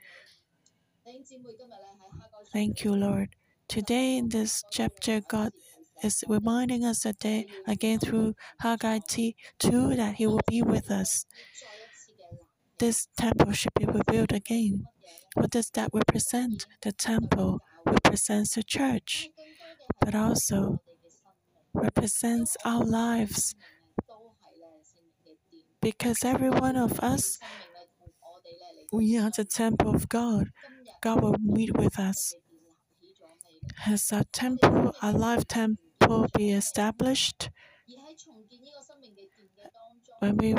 Thank 2.53 2.85
you, 2.85 2.95
Lord. 2.95 3.35
Today 3.67 4.17
in 4.17 4.29
this 4.29 4.63
chapter, 4.71 5.19
God 5.19 5.51
is 6.01 6.23
reminding 6.29 6.85
us 6.85 7.05
again 7.05 7.99
through 7.99 8.35
Haggai 8.59 8.99
2 9.07 9.33
that 9.97 10.15
He 10.15 10.27
will 10.27 10.41
be 10.47 10.61
with 10.61 10.89
us. 10.89 11.25
This 12.81 13.07
temple 13.15 13.51
should 13.51 13.75
be 13.77 13.85
rebuilt 13.85 14.31
again. 14.31 14.85
What 15.35 15.51
does 15.51 15.69
that 15.75 15.91
represent? 15.93 16.65
The 16.81 16.91
temple 16.91 17.59
represents 17.85 18.55
the 18.55 18.63
church, 18.63 19.29
but 19.99 20.15
also 20.15 20.81
represents 21.75 22.57
our 22.65 22.83
lives. 22.83 23.53
Because 25.79 26.25
every 26.25 26.49
one 26.49 26.75
of 26.75 26.99
us, 27.01 27.37
we 28.91 29.15
are 29.15 29.29
the 29.29 29.45
temple 29.45 29.93
of 29.93 30.09
God. 30.09 30.47
God 31.03 31.21
will 31.21 31.35
meet 31.39 31.77
with 31.77 31.99
us. 31.99 32.33
Has 33.81 34.11
our 34.11 34.23
temple, 34.33 34.95
our 35.03 35.13
life 35.13 35.47
temple, 35.47 36.25
be 36.35 36.49
established? 36.49 37.51
When 40.17 40.37
we, 40.37 40.55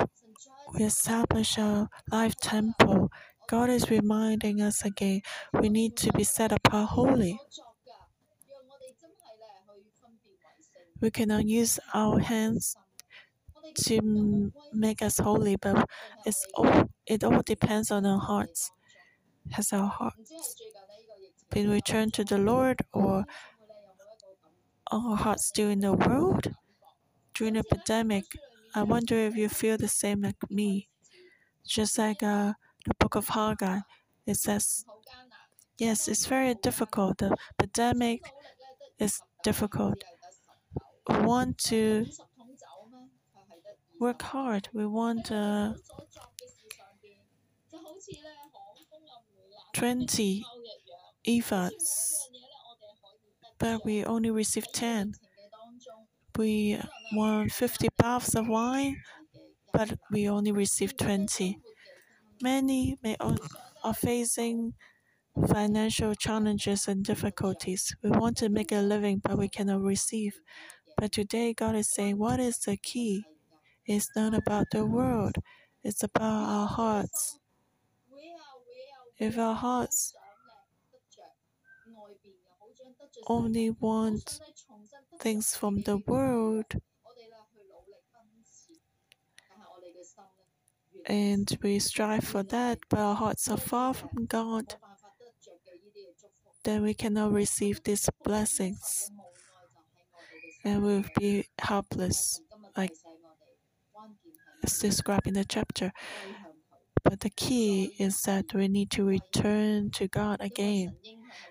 we 0.72 0.84
establish 0.84 1.58
our 1.58 1.88
life 2.10 2.34
temple, 2.36 3.10
God 3.48 3.70
is 3.70 3.90
reminding 3.90 4.60
us 4.60 4.84
again 4.84 5.20
we 5.60 5.68
need 5.68 5.96
to 5.98 6.12
be 6.12 6.24
set 6.24 6.52
apart 6.52 6.90
holy. 6.90 7.38
We 11.00 11.10
cannot 11.10 11.46
use 11.46 11.80
our 11.92 12.20
hands 12.20 12.76
to 13.84 14.52
make 14.72 15.02
us 15.02 15.18
holy, 15.18 15.56
but 15.56 15.88
it's 16.24 16.46
all, 16.54 16.88
it 17.06 17.24
all 17.24 17.42
depends 17.42 17.90
on 17.90 18.06
our 18.06 18.20
hearts. 18.20 18.70
Has 19.50 19.72
our 19.72 19.88
hearts 19.88 20.32
been 21.50 21.68
returned 21.70 22.14
to 22.14 22.24
the 22.24 22.38
Lord, 22.38 22.80
or 22.92 23.24
are 24.90 25.10
our 25.10 25.16
hearts 25.16 25.46
still 25.46 25.68
in 25.68 25.80
the 25.80 25.92
world? 25.92 26.54
During 27.34 27.54
the 27.54 27.64
pandemic, 27.64 28.24
I 28.74 28.82
wonder 28.82 29.14
if 29.14 29.36
you 29.36 29.48
feel 29.48 29.76
the 29.78 29.88
same 29.88 30.22
like 30.22 30.50
me. 30.50 30.88
Just 31.66 31.98
like 31.98 32.22
uh, 32.22 32.54
the 32.86 32.94
book 32.98 33.14
of 33.16 33.28
Haggai, 33.28 33.80
it 34.26 34.36
says, 34.36 34.84
yes, 35.78 36.08
it's 36.08 36.26
very 36.26 36.54
difficult. 36.54 37.18
The 37.18 37.36
pandemic 37.58 38.22
is 38.98 39.20
difficult. 39.44 40.04
We 41.08 41.16
want 41.20 41.58
to 41.70 42.06
work 43.98 44.22
hard. 44.22 44.68
We 44.72 44.86
want 44.86 45.30
uh, 45.30 45.74
20 49.72 50.44
ephahs, 51.24 52.28
but 53.58 53.84
we 53.84 54.04
only 54.04 54.30
received 54.30 54.74
10. 54.74 55.14
We 56.36 56.78
want 57.12 57.52
50 57.52 57.88
baths 57.98 58.34
of 58.34 58.48
wine, 58.48 59.02
but 59.72 59.98
we 60.10 60.28
only 60.28 60.52
received 60.52 60.98
20. 60.98 61.58
Many 62.42 62.98
may 63.02 63.16
are 63.84 63.94
facing 63.94 64.74
financial 65.48 66.14
challenges 66.14 66.88
and 66.88 67.04
difficulties. 67.04 67.94
We 68.02 68.10
want 68.10 68.38
to 68.38 68.48
make 68.48 68.72
a 68.72 68.80
living, 68.82 69.20
but 69.24 69.38
we 69.38 69.48
cannot 69.48 69.82
receive. 69.82 70.40
But 70.98 71.12
today, 71.12 71.54
God 71.54 71.76
is 71.76 71.90
saying, 71.92 72.18
What 72.18 72.40
is 72.40 72.58
the 72.60 72.76
key? 72.78 73.24
It's 73.86 74.10
not 74.16 74.34
about 74.34 74.68
the 74.72 74.86
world, 74.86 75.36
it's 75.84 76.02
about 76.02 76.44
our 76.48 76.68
hearts. 76.68 77.40
If 79.18 79.38
our 79.38 79.54
hearts 79.54 80.12
only 83.26 83.70
want 83.70 84.40
things 85.20 85.54
from 85.56 85.82
the 85.82 85.98
world, 85.98 86.66
and 91.06 91.58
we 91.62 91.78
strive 91.78 92.24
for 92.24 92.42
that, 92.42 92.78
but 92.88 92.98
our 92.98 93.14
hearts 93.14 93.48
are 93.48 93.56
far 93.56 93.94
from 93.94 94.26
God, 94.26 94.74
then 96.64 96.82
we 96.82 96.94
cannot 96.94 97.32
receive 97.32 97.82
these 97.82 98.08
blessings. 98.24 99.10
And 100.64 100.82
we'll 100.82 101.04
be 101.18 101.48
helpless, 101.58 102.40
like 102.76 102.92
it's 104.62 104.78
described 104.78 105.26
in 105.26 105.34
the 105.34 105.44
chapter. 105.44 105.92
But 107.02 107.18
the 107.20 107.30
key 107.30 107.96
is 107.98 108.20
that 108.22 108.54
we 108.54 108.68
need 108.68 108.90
to 108.92 109.04
return 109.04 109.90
to 109.92 110.06
God 110.06 110.40
again 110.40 110.94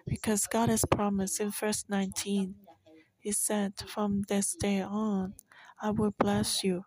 because 0.07 0.47
God 0.47 0.69
has 0.69 0.85
promised 0.85 1.39
in 1.39 1.51
verse 1.51 1.85
19. 1.89 2.55
He 3.19 3.31
said, 3.31 3.73
From 3.87 4.23
this 4.27 4.55
day 4.55 4.81
on, 4.81 5.33
I 5.81 5.91
will 5.91 6.13
bless 6.17 6.63
you. 6.63 6.85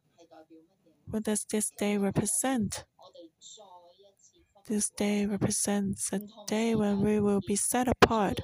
What 1.10 1.24
does 1.24 1.44
this 1.44 1.70
day 1.78 1.98
represent? 1.98 2.84
This 4.66 4.90
day 4.90 5.26
represents 5.26 6.12
a 6.12 6.20
day 6.46 6.74
when 6.74 7.00
we 7.00 7.20
will 7.20 7.40
be 7.46 7.54
set 7.56 7.86
apart 7.86 8.40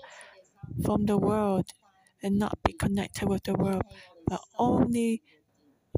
from 0.85 1.07
the 1.07 1.17
world 1.17 1.71
and 2.23 2.39
not 2.39 2.59
be 2.63 2.75
connected 2.75 3.29
with 3.29 3.45
the 3.45 3.55
world, 3.55 3.83
but 4.27 4.41
only 4.59 5.23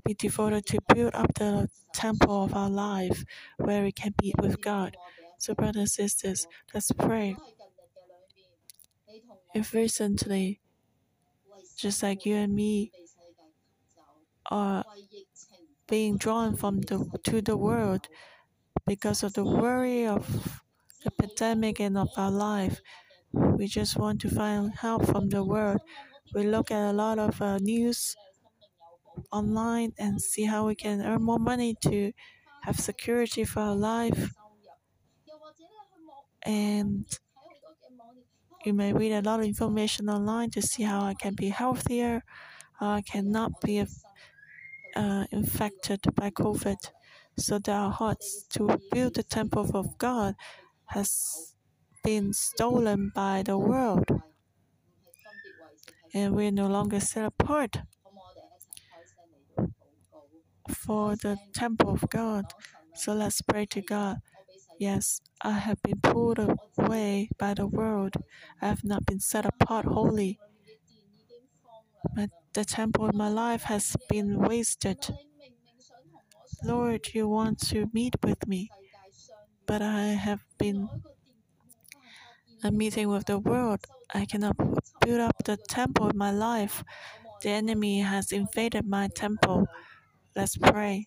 be 0.05 0.15
devoted 0.15 0.67
to 0.67 0.79
build 0.95 1.15
up 1.15 1.35
the 1.35 1.69
temple 1.95 2.45
of 2.45 2.55
our 2.55 2.71
life 2.71 3.25
where 3.57 3.83
we 3.83 3.93
can 3.93 4.15
be 4.21 4.33
with 4.41 4.61
God. 4.61 4.97
So, 5.39 5.55
brothers 5.55 5.77
and 5.77 5.91
sisters, 5.91 6.47
let's 6.73 6.93
pray. 6.93 7.37
If 9.55 9.73
recently, 9.73 10.61
just 11.77 12.03
like 12.03 12.25
you 12.25 12.35
and 12.37 12.55
me, 12.55 12.93
are 14.51 14.85
being 15.89 16.17
drawn 16.17 16.57
from 16.57 16.81
the 16.83 16.99
to 17.25 17.41
the 17.43 17.57
world 17.57 18.09
because 18.87 19.23
of 19.25 19.35
the 19.35 19.45
worry 19.45 20.07
of 20.07 20.63
the 21.05 21.11
pandemic 21.13 21.81
and 21.81 21.99
of 21.99 22.11
our 22.17 22.31
life, 22.31 22.81
we 23.33 23.67
just 23.67 23.97
want 23.97 24.21
to 24.23 24.31
find 24.31 24.73
help 24.77 25.07
from 25.07 25.31
the 25.31 25.45
world. 25.45 25.81
We 26.35 26.45
look 26.45 26.71
at 26.71 26.91
a 26.91 26.95
lot 26.95 27.19
of 27.19 27.41
uh, 27.43 27.59
news 27.59 28.17
online 29.33 29.93
and 29.99 30.21
see 30.23 30.45
how 30.45 30.67
we 30.67 30.75
can 30.77 31.01
earn 31.03 31.23
more 31.23 31.39
money 31.41 31.75
to 31.83 32.13
have 32.63 32.79
security 32.79 33.45
for 33.45 33.61
our 33.61 33.75
life. 33.75 34.33
And 36.45 37.07
you 38.65 38.73
may 38.73 38.93
read 38.93 39.13
a 39.13 39.23
lot 39.23 39.41
of 39.41 39.47
information 39.47 40.09
online 40.09 40.51
to 40.51 40.63
see 40.63 40.83
how 40.83 41.03
I 41.03 41.15
can 41.15 41.35
be 41.35 41.49
healthier, 41.49 42.23
how 42.79 42.91
I 42.91 43.03
cannot 43.03 43.61
be 43.61 43.85
uh, 44.95 45.25
infected 45.31 46.01
by 46.15 46.31
COVID, 46.31 46.77
so 47.37 47.59
that 47.59 47.73
our 47.73 47.91
hearts 47.91 48.45
to 48.51 48.79
build 48.91 49.15
the 49.15 49.23
temple 49.23 49.71
of 49.75 49.99
God 49.99 50.35
has 50.87 51.55
been 52.05 52.33
stolen 52.33 53.11
by 53.15 53.43
the 53.43 53.57
world. 53.57 54.23
And 56.15 56.35
we're 56.35 56.51
no 56.51 56.67
longer 56.67 57.01
set 57.01 57.25
apart 57.25 57.79
for 60.69 61.17
the 61.17 61.39
temple 61.55 61.91
of 61.95 62.09
God. 62.11 62.45
So 62.95 63.15
let's 63.15 63.41
pray 63.41 63.67
to 63.67 63.81
God. 63.81 64.19
Yes, 64.83 65.21
I 65.41 65.53
have 65.61 65.81
been 65.85 66.01
pulled 66.01 66.41
away 66.41 67.31
by 67.39 67.55
the 67.55 67.69
world. 67.69 68.17
I 68.61 68.67
have 68.67 68.83
not 68.83 69.07
been 69.07 69.21
set 69.21 69.47
apart 69.47 69.85
wholly. 69.85 70.41
But 72.17 72.31
the 72.53 72.65
temple 72.65 73.09
in 73.09 73.17
my 73.17 73.29
life 73.29 73.63
has 73.63 73.97
been 74.09 74.41
wasted. 74.41 74.99
Lord, 76.65 77.15
you 77.15 77.29
want 77.29 77.61
to 77.71 77.91
meet 77.93 78.17
with 78.25 78.49
me, 78.49 78.71
but 79.67 79.83
I 79.83 80.19
have 80.19 80.43
been 80.59 80.89
a 82.65 82.73
meeting 82.73 83.09
with 83.09 83.27
the 83.27 83.39
world. 83.39 83.87
I 84.13 84.25
cannot 84.25 84.57
build 85.01 85.21
up 85.21 85.45
the 85.45 85.59
temple 85.69 86.09
of 86.09 86.17
my 86.17 86.33
life. 86.33 86.83
The 87.43 87.51
enemy 87.51 88.01
has 88.01 88.33
invaded 88.33 88.89
my 88.89 89.07
temple. 89.15 89.69
Let's 90.35 90.57
pray 90.57 91.07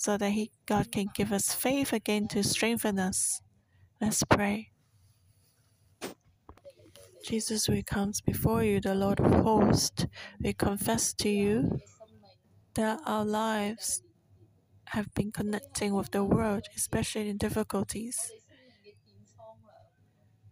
so 0.00 0.16
that 0.16 0.30
he, 0.30 0.50
God 0.64 0.90
can 0.90 1.08
give 1.14 1.30
us 1.30 1.52
faith 1.52 1.92
again 1.92 2.26
to 2.28 2.42
strengthen 2.42 2.98
us. 2.98 3.42
Let's 4.00 4.24
pray. 4.24 4.70
Jesus, 7.22 7.68
we 7.68 7.82
come 7.82 8.12
before 8.24 8.64
you, 8.64 8.80
the 8.80 8.94
Lord 8.94 9.20
of 9.20 9.30
hosts. 9.44 10.06
We 10.40 10.54
confess 10.54 11.12
to 11.20 11.28
you 11.28 11.80
that 12.76 12.98
our 13.04 13.26
lives 13.26 14.02
have 14.86 15.12
been 15.12 15.32
connecting 15.32 15.92
with 15.92 16.12
the 16.12 16.24
world, 16.24 16.64
especially 16.74 17.28
in 17.28 17.36
difficulties. 17.36 18.32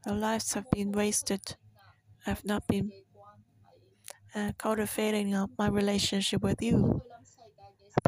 Our 0.07 0.15
lives 0.15 0.53
have 0.53 0.71
been 0.71 0.93
wasted. 0.93 1.57
I 2.27 2.31
have 2.31 2.45
not 2.45 2.67
been 2.67 2.93
uh, 4.35 4.53
cultivating 4.59 5.35
my 5.59 5.69
relationship 5.69 6.43
with 6.43 6.61
you. 6.61 7.01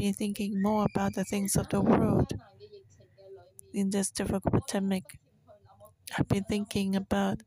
Been 0.01 0.15
thinking 0.15 0.61
more 0.61 0.87
about 0.91 1.15
the 1.15 1.25
things 1.25 1.55
of 1.55 1.69
the 1.69 1.81
world 1.81 2.33
in 3.73 3.91
this 3.91 4.11
difficult 4.11 4.45
pandemic. 4.45 5.19
I've 6.17 6.29
been 6.29 6.45
thinking 6.45 6.95
about 6.97 7.43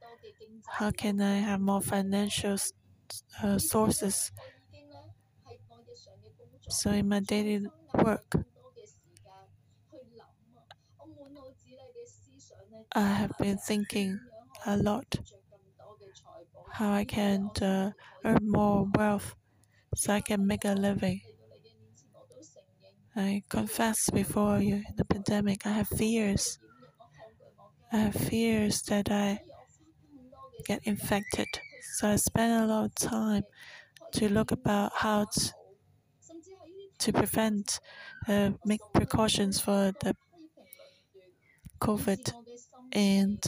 how 0.68 0.92
can 0.92 1.22
I 1.22 1.38
have 1.40 1.62
more 1.62 1.82
financial 1.82 2.58
uh, 3.44 3.58
sources. 3.60 4.32
So 6.68 6.92
in 6.92 7.08
my 7.08 7.22
daily 7.22 7.68
work, 7.94 8.34
I 12.94 13.02
have 13.02 13.38
been 13.38 13.58
thinking 13.58 14.22
a 14.66 14.78
lot 14.78 15.18
how 16.74 16.92
I 16.92 17.06
can 17.06 17.50
uh, 17.62 17.92
earn 18.26 18.50
more 18.52 18.86
wealth 18.98 19.36
so 19.96 20.14
I 20.14 20.22
can 20.22 20.48
make 20.48 20.66
a 20.66 20.74
living. 20.76 21.22
I 23.16 23.44
confess 23.48 24.10
before 24.10 24.60
you 24.60 24.76
in 24.76 24.96
the 24.96 25.06
pandemic, 25.06 25.68
I 25.68 25.72
have 25.72 25.88
fears. 25.88 26.58
I 27.92 27.98
have 27.98 28.16
fears 28.16 28.82
that 28.84 29.12
I 29.12 29.40
get 30.66 30.82
infected. 30.84 31.48
So 31.96 32.10
I 32.10 32.16
spend 32.16 32.64
a 32.64 32.66
lot 32.66 32.86
of 32.86 32.96
time 32.96 33.44
to 34.14 34.30
look 34.30 34.52
about 34.52 34.94
how 34.96 35.26
to, 35.26 35.54
to 37.00 37.14
prevent, 37.14 37.80
uh, 38.28 38.52
make 38.66 38.82
precautions 38.94 39.60
for 39.60 39.94
the 40.02 40.16
COVID. 41.80 42.34
And 42.94 43.44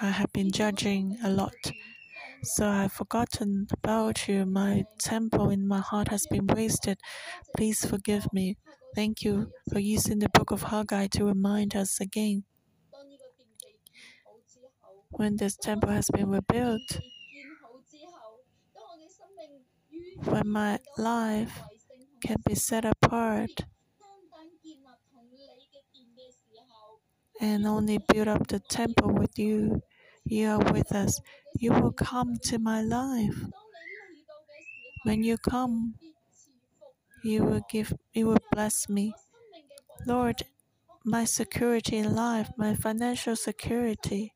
I 0.00 0.10
have 0.10 0.32
been 0.32 0.52
judging 0.52 1.18
a 1.24 1.30
lot. 1.30 1.72
So 2.42 2.68
I've 2.68 2.92
forgotten 2.92 3.66
about 3.72 4.28
you. 4.28 4.46
My 4.46 4.84
temple 4.98 5.50
in 5.50 5.66
my 5.66 5.80
heart 5.80 6.08
has 6.08 6.26
been 6.30 6.46
wasted. 6.46 6.98
Please 7.56 7.84
forgive 7.84 8.32
me. 8.32 8.56
Thank 8.94 9.22
you 9.22 9.52
for 9.72 9.78
using 9.80 10.18
the 10.20 10.28
book 10.28 10.50
of 10.52 10.62
Haggai 10.62 11.08
to 11.08 11.24
remind 11.24 11.74
us 11.74 12.00
again. 12.00 12.44
When 15.10 15.36
this 15.36 15.56
temple 15.56 15.90
has 15.90 16.08
been 16.10 16.30
rebuilt, 16.30 17.00
when 20.24 20.48
my 20.48 20.78
life 20.96 21.60
can 22.24 22.36
be 22.46 22.54
set 22.54 22.84
apart 22.84 23.50
and 27.40 27.66
only 27.66 27.98
build 27.98 28.28
up 28.28 28.46
the 28.46 28.60
temple 28.60 29.12
with 29.12 29.38
you, 29.38 29.82
you 30.24 30.48
are 30.48 30.72
with 30.72 30.92
us. 30.92 31.20
You 31.58 31.72
will 31.72 31.92
come 31.92 32.36
to 32.44 32.58
my 32.58 32.82
life. 32.82 33.44
When 35.02 35.22
you 35.22 35.36
come, 35.36 35.94
you 37.22 37.44
will 37.44 37.62
give, 37.70 37.92
you 38.12 38.26
will 38.26 38.42
bless 38.52 38.88
me. 38.88 39.14
Lord, 40.06 40.42
my 41.04 41.24
security 41.24 41.96
in 41.98 42.14
life, 42.14 42.50
my 42.56 42.74
financial 42.74 43.36
security 43.36 44.32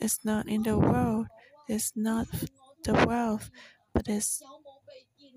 is 0.00 0.18
not 0.24 0.48
in 0.48 0.62
the 0.62 0.78
world, 0.78 1.26
it's 1.68 1.92
not 1.94 2.26
the 2.84 2.94
wealth, 3.06 3.50
but 3.94 4.08
it's 4.08 4.42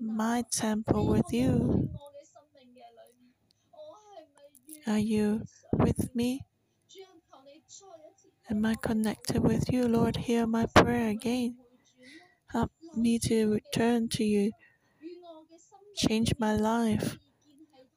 my 0.00 0.44
temple 0.50 1.06
with 1.06 1.32
you. 1.32 1.88
Are 4.86 4.98
you 4.98 5.42
with 5.72 6.14
me? 6.14 6.42
Am 8.48 8.64
I 8.64 8.76
connected 8.80 9.42
with 9.42 9.72
you, 9.72 9.88
Lord? 9.88 10.16
Hear 10.16 10.46
my 10.46 10.66
prayer 10.66 11.08
again. 11.08 11.56
Help 12.52 12.70
me 12.94 13.18
to 13.18 13.52
return 13.54 14.08
to 14.10 14.24
you. 14.24 14.52
Change 15.96 16.32
my 16.38 16.54
life 16.54 17.18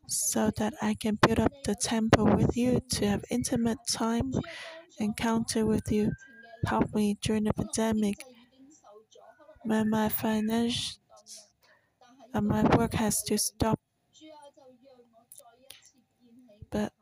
so 0.07 0.51
that 0.57 0.73
I 0.81 0.95
can 0.95 1.17
build 1.21 1.39
up 1.39 1.53
the 1.65 1.75
temple 1.75 2.25
with 2.35 2.57
you 2.57 2.81
to 2.91 3.07
have 3.07 3.25
intimate 3.31 3.79
time 3.89 4.33
encounter 4.99 5.65
with 5.65 5.91
you. 5.91 6.13
Help 6.67 6.93
me 6.95 7.17
during 7.21 7.45
the 7.45 7.53
pandemic 7.53 8.23
when 9.63 9.89
my 9.89 10.09
finance 10.09 10.99
and 12.33 12.47
my 12.47 12.63
work 12.75 12.93
has 12.93 13.21
to 13.23 13.37
stop. 13.37 13.79
But 16.71 16.93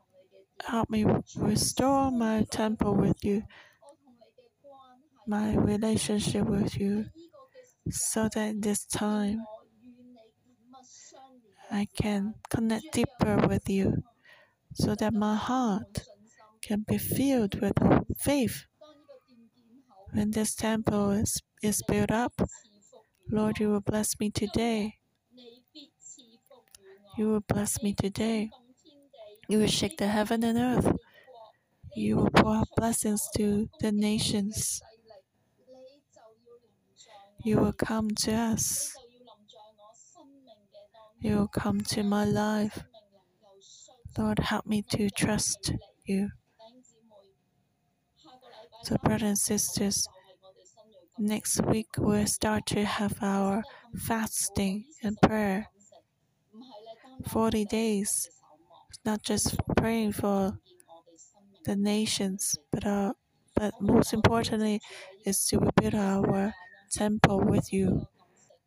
help 0.64 0.90
me 0.90 1.06
restore 1.36 2.10
my 2.10 2.44
temple 2.50 2.94
with 2.96 3.24
you, 3.24 3.44
my 5.26 5.54
relationship 5.54 6.46
with 6.46 6.76
you, 6.76 7.06
so 7.90 8.28
that 8.34 8.62
this 8.62 8.84
time 8.86 9.44
I 11.70 11.86
can 12.00 12.34
connect 12.48 12.92
deeper 12.92 13.46
with 13.46 13.68
you, 13.68 14.02
so 14.72 14.94
that 14.94 15.12
my 15.12 15.36
heart 15.36 16.04
can 16.62 16.84
be 16.88 16.98
filled 16.98 17.60
with 17.60 17.74
faith. 18.18 18.64
When 20.12 20.30
this 20.30 20.54
temple 20.54 21.10
is, 21.10 21.42
is 21.62 21.82
built 21.86 22.10
up, 22.10 22.32
Lord, 23.30 23.58
you 23.58 23.68
will 23.68 23.82
bless 23.82 24.18
me 24.18 24.30
today. 24.30 24.94
You 27.18 27.28
will 27.28 27.40
bless 27.46 27.82
me 27.82 27.92
today. 27.92 28.50
You 29.48 29.58
will 29.58 29.66
shake 29.66 29.98
the 29.98 30.08
heaven 30.08 30.42
and 30.44 30.58
earth. 30.58 30.96
You 31.94 32.16
will 32.16 32.30
pour 32.30 32.56
out 32.56 32.68
blessings 32.76 33.28
to 33.36 33.68
the 33.80 33.92
nations. 33.92 34.80
You 37.44 37.58
will 37.58 37.72
come 37.72 38.10
to 38.10 38.32
us. 38.32 38.94
You 41.20 41.36
will 41.36 41.48
come 41.48 41.80
to 41.82 42.02
my 42.02 42.24
life. 42.24 42.84
Lord, 44.16 44.38
help 44.40 44.66
me 44.66 44.82
to 44.90 45.10
trust 45.10 45.72
you. 46.04 46.30
So, 48.84 48.96
brothers 49.02 49.22
and 49.22 49.38
sisters, 49.38 50.08
next 51.18 51.60
week 51.66 51.88
we'll 51.98 52.26
start 52.26 52.66
to 52.66 52.84
have 52.84 53.22
our 53.22 53.62
fasting 53.96 54.84
and 55.02 55.20
prayer. 55.20 55.68
40 57.26 57.64
days, 57.64 58.30
not 59.04 59.22
just 59.22 59.56
praying 59.76 60.12
for 60.12 60.58
the 61.64 61.76
nations, 61.76 62.56
but, 62.72 62.84
uh, 62.86 63.12
but 63.54 63.74
most 63.80 64.12
importantly, 64.12 64.80
is 65.24 65.46
to 65.46 65.58
rebuild 65.58 65.94
our 65.94 66.54
temple 66.90 67.40
with 67.40 67.72
you. 67.72 68.06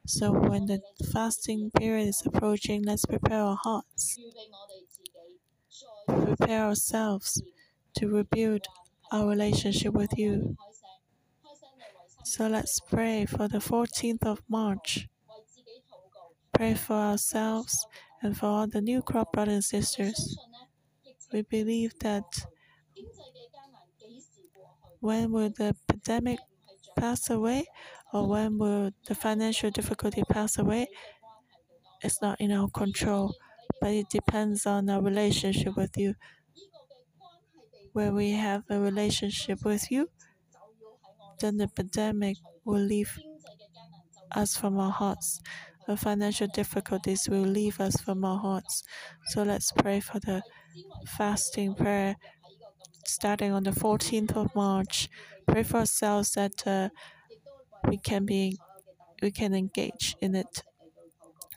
So 0.06 0.32
when 0.32 0.68
the 0.68 0.80
fasting 1.12 1.72
period 1.72 2.08
is 2.10 2.22
approaching, 2.24 2.84
let's 2.84 3.06
prepare 3.08 3.42
our 3.42 3.58
hearts, 3.64 4.16
prepare 6.08 6.66
ourselves 6.66 7.42
to 7.96 8.08
rebuild 8.08 8.66
our 9.12 9.28
relationship 9.28 9.94
with 9.94 10.12
you. 10.18 10.56
So 12.24 12.48
let's 12.48 12.80
pray 12.80 13.28
for 13.28 13.48
the 13.48 13.60
14th 13.62 14.24
of 14.26 14.42
March. 14.50 15.08
Pray 16.54 16.76
for 16.76 16.94
ourselves 16.94 17.86
and 18.22 18.38
for 18.38 18.46
all 18.46 18.68
the 18.68 18.80
new 18.80 19.02
crop 19.02 19.34
brothers 19.34 19.54
and 19.54 19.64
sisters. 19.64 20.38
We 21.34 21.44
believe 21.44 21.98
that 22.02 22.26
when 25.00 25.32
will 25.32 25.50
the 25.50 25.76
pandemic 25.88 26.40
pass 26.98 27.30
away 27.30 27.66
or 28.14 28.28
when 28.28 28.58
will 28.58 28.92
the 29.06 29.16
financial 29.16 29.72
difficulty 29.72 30.24
pass 30.30 30.58
away? 30.58 30.88
It's 32.04 32.22
not 32.22 32.42
in 32.42 32.52
our 32.52 32.70
control, 32.70 33.34
but 33.80 33.92
it 33.94 34.10
depends 34.10 34.66
on 34.66 34.90
our 34.90 35.02
relationship 35.02 35.78
with 35.78 35.96
you. 35.98 36.16
When 37.94 38.16
we 38.16 38.32
have 38.32 38.66
a 38.70 38.82
relationship 38.82 39.64
with 39.64 39.90
you, 39.92 40.10
then 41.40 41.58
the 41.58 41.68
pandemic 41.68 42.38
will 42.64 42.80
leave 42.80 43.20
us 44.32 44.56
from 44.56 44.80
our 44.80 44.92
hearts. 44.92 45.42
The 45.88 45.98
financial 45.98 46.48
difficulties 46.48 47.28
will 47.30 47.42
leave 47.42 47.80
us 47.80 48.00
from 48.02 48.24
our 48.24 48.40
hearts. 48.40 48.84
So 49.28 49.44
let's 49.44 49.72
pray 49.72 50.00
for 50.00 50.20
the 50.20 50.44
fasting 51.08 51.76
prayer 51.76 52.16
starting 53.06 53.52
on 53.52 53.64
the 53.64 53.72
14th 53.72 54.36
of 54.38 54.56
March. 54.56 55.10
Pray 55.48 55.64
for 55.64 55.80
ourselves 55.80 56.34
that 56.34 56.66
uh, 56.68 56.90
we 57.88 57.98
can 57.98 58.26
be, 58.26 58.58
we 59.22 59.32
can 59.32 59.54
engage 59.54 60.16
in 60.22 60.36
it. 60.36 60.64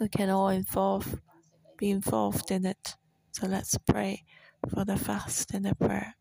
We 0.01 0.09
can 0.09 0.31
all 0.31 0.49
involve, 0.49 1.21
be 1.79 1.91
involved 1.91 2.51
in 2.51 2.67
it. 2.67 2.97
So 3.33 3.47
let's 3.47 3.77
pray 3.79 4.25
for 4.69 4.85
the 4.85 4.97
fast 4.97 5.53
and 5.55 5.65
the 5.65 5.75
prayer. 5.75 6.17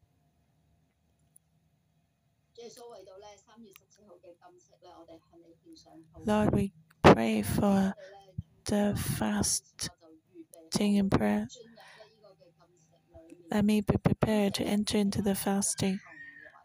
Lord, 6.26 6.54
we 6.54 6.72
pray 7.01 7.41
for 7.41 7.93
the 8.66 8.99
fasting 9.18 9.89
and 10.97 11.12
prayer. 11.12 11.47
Let 13.51 13.66
me 13.66 13.82
be 13.82 13.97
prepared 13.97 14.54
to 14.56 14.64
enter 14.64 14.97
into 14.97 15.22
the 15.22 15.36
fasting. 15.36 15.99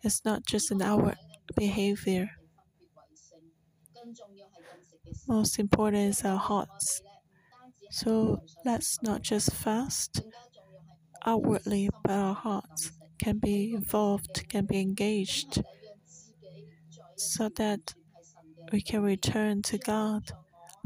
It's 0.03 0.25
not 0.25 0.47
just 0.47 0.71
an 0.71 0.81
outward 0.81 1.19
behavior. 1.57 2.31
Most 5.27 5.59
important 5.59 6.09
is 6.11 6.25
our 6.25 6.39
hearts. 6.39 7.03
So 7.91 8.43
let's 8.65 9.03
not 9.03 9.23
just 9.23 9.53
fast 9.53 10.23
outwardly, 11.25 11.89
but 12.03 12.13
our 12.13 12.35
hearts 12.35 12.93
can 13.19 13.39
be 13.39 13.75
involved, 13.75 14.49
can 14.49 14.67
be 14.67 14.81
engaged, 14.81 15.63
so 17.17 17.49
that 17.51 17.95
we 18.73 18.81
can 18.81 19.03
return 19.03 19.63
to 19.63 19.79
God. 19.79 20.33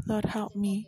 Lord, 0.07 0.25
help 0.25 0.55
me. 0.55 0.87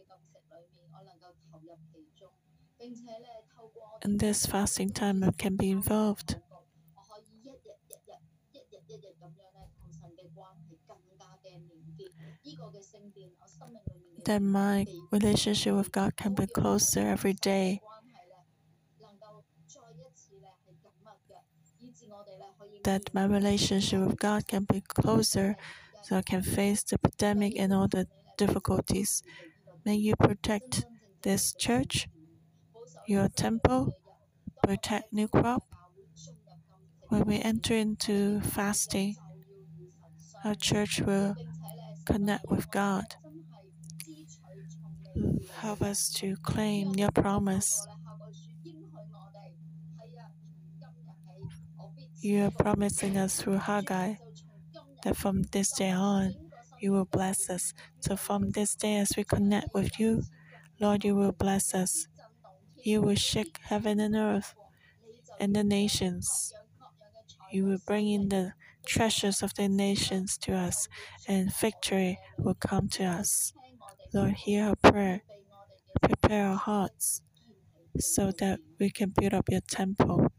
In 4.03 4.17
this 4.17 4.45
fasting 4.45 4.91
time, 4.91 5.23
I 5.23 5.31
can 5.31 5.55
be 5.55 5.71
involved. 5.71 6.37
That 14.25 14.41
my 14.41 14.85
relationship 15.11 15.75
with 15.75 15.91
God 15.91 16.15
can 16.15 16.33
be 16.33 16.47
closer 16.47 17.01
every 17.01 17.33
day. 17.33 17.81
That 22.83 23.13
my 23.13 23.25
relationship 23.25 23.99
with 24.01 24.19
God 24.19 24.47
can 24.47 24.65
be 24.65 24.81
closer 24.81 25.55
so 26.03 26.17
I 26.17 26.21
can 26.21 26.41
face 26.41 26.83
the 26.83 26.97
pandemic 26.97 27.53
and 27.57 27.73
all 27.73 27.87
the 27.87 28.07
difficulties. 28.37 29.23
May 29.85 29.95
you 29.95 30.15
protect 30.15 30.85
this 31.21 31.53
church, 31.53 32.07
your 33.07 33.27
temple, 33.29 33.93
protect 34.63 35.13
New 35.13 35.27
Crop. 35.27 35.63
When 37.09 37.25
we 37.25 37.39
enter 37.39 37.75
into 37.75 38.41
fasting, 38.41 39.15
our 40.45 40.53
church 40.53 41.01
will 41.01 41.35
connect 42.05 42.45
with 42.49 42.69
God. 42.69 43.03
Help 45.57 45.81
us 45.81 46.09
to 46.13 46.35
claim 46.43 46.93
your 46.93 47.09
promise. 47.11 47.85
You 52.21 52.45
are 52.45 52.51
promising 52.51 53.17
us 53.17 53.41
through 53.41 53.57
Haggai 53.57 54.15
that 55.03 55.17
from 55.17 55.43
this 55.51 55.71
day 55.71 55.91
on, 55.91 56.35
you 56.79 56.91
will 56.91 57.05
bless 57.05 57.49
us. 57.49 57.73
So 57.99 58.15
from 58.15 58.51
this 58.51 58.75
day, 58.75 58.97
as 58.97 59.13
we 59.17 59.23
connect 59.23 59.73
with 59.73 59.99
you, 59.99 60.23
Lord, 60.79 61.03
you 61.03 61.15
will 61.15 61.31
bless 61.31 61.73
us. 61.73 62.07
You 62.83 63.01
will 63.01 63.15
shake 63.15 63.59
heaven 63.63 63.99
and 63.99 64.15
earth 64.15 64.53
and 65.39 65.55
the 65.55 65.63
nations. 65.63 66.53
You 67.51 67.65
will 67.65 67.79
bring 67.87 68.07
in 68.09 68.29
the 68.29 68.53
treasures 68.85 69.41
of 69.43 69.53
the 69.55 69.67
nations 69.67 70.37
to 70.39 70.53
us, 70.53 70.87
and 71.27 71.53
victory 71.53 72.17
will 72.37 72.55
come 72.55 72.87
to 72.89 73.03
us. 73.03 73.53
Lord, 74.13 74.33
hear 74.33 74.65
our 74.69 74.75
prayer. 74.75 75.23
Prepare 76.01 76.47
our 76.47 76.57
hearts 76.57 77.21
so 77.99 78.31
that 78.39 78.59
we 78.79 78.89
can 78.89 79.13
build 79.17 79.33
up 79.33 79.49
your 79.49 79.61
temple. 79.61 80.31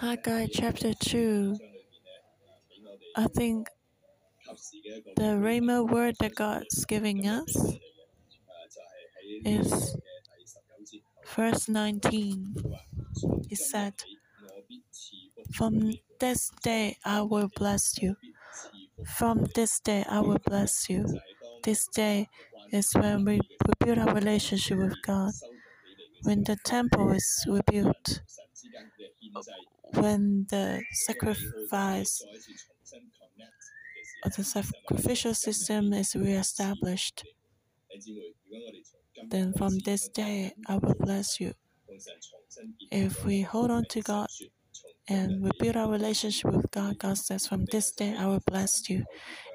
Haggai 0.00 0.46
chapter 0.52 0.92
2. 0.94 1.56
I 3.16 3.26
think 3.28 3.68
the 5.16 5.36
Rhema 5.40 5.88
word 5.90 6.16
that 6.20 6.34
God's 6.34 6.84
giving 6.84 7.26
us 7.26 7.76
is 9.44 9.96
verse 11.34 11.68
19. 11.68 12.54
He 13.48 13.54
said, 13.54 13.94
From 15.54 15.92
this 16.20 16.50
day 16.62 16.96
I 17.04 17.22
will 17.22 17.48
bless 17.56 18.00
you. 18.02 18.16
From 19.16 19.46
this 19.54 19.80
day 19.80 20.04
I 20.08 20.20
will 20.20 20.40
bless 20.46 20.88
you. 20.88 21.06
This 21.62 21.86
day 21.88 22.28
is 22.72 22.92
when 22.94 23.24
we 23.24 23.40
build 23.78 23.98
our 23.98 24.14
relationship 24.14 24.78
with 24.78 25.00
God. 25.02 25.32
When 26.22 26.44
the 26.44 26.56
temple 26.64 27.12
is 27.12 27.44
rebuilt, 27.48 28.20
when 29.94 30.46
the 30.50 30.82
sacrifice 30.92 32.22
the 34.24 34.42
sacrificial 34.42 35.34
system 35.34 35.92
is 35.92 36.14
reestablished, 36.16 37.24
then 39.28 39.52
from 39.52 39.78
this 39.80 40.08
day 40.08 40.52
I 40.68 40.76
will 40.78 40.94
bless 40.98 41.40
you. 41.40 41.52
If 42.90 43.24
we 43.24 43.42
hold 43.42 43.70
on 43.70 43.84
to 43.90 44.00
God 44.02 44.28
and 45.08 45.42
we 45.42 45.50
build 45.58 45.76
our 45.76 45.90
relationship 45.90 46.52
with 46.52 46.70
God, 46.70 46.98
God 46.98 47.18
says, 47.18 47.46
From 47.46 47.64
this 47.66 47.92
day 47.92 48.14
I 48.16 48.26
will 48.26 48.42
bless 48.46 48.88
you. 48.90 49.04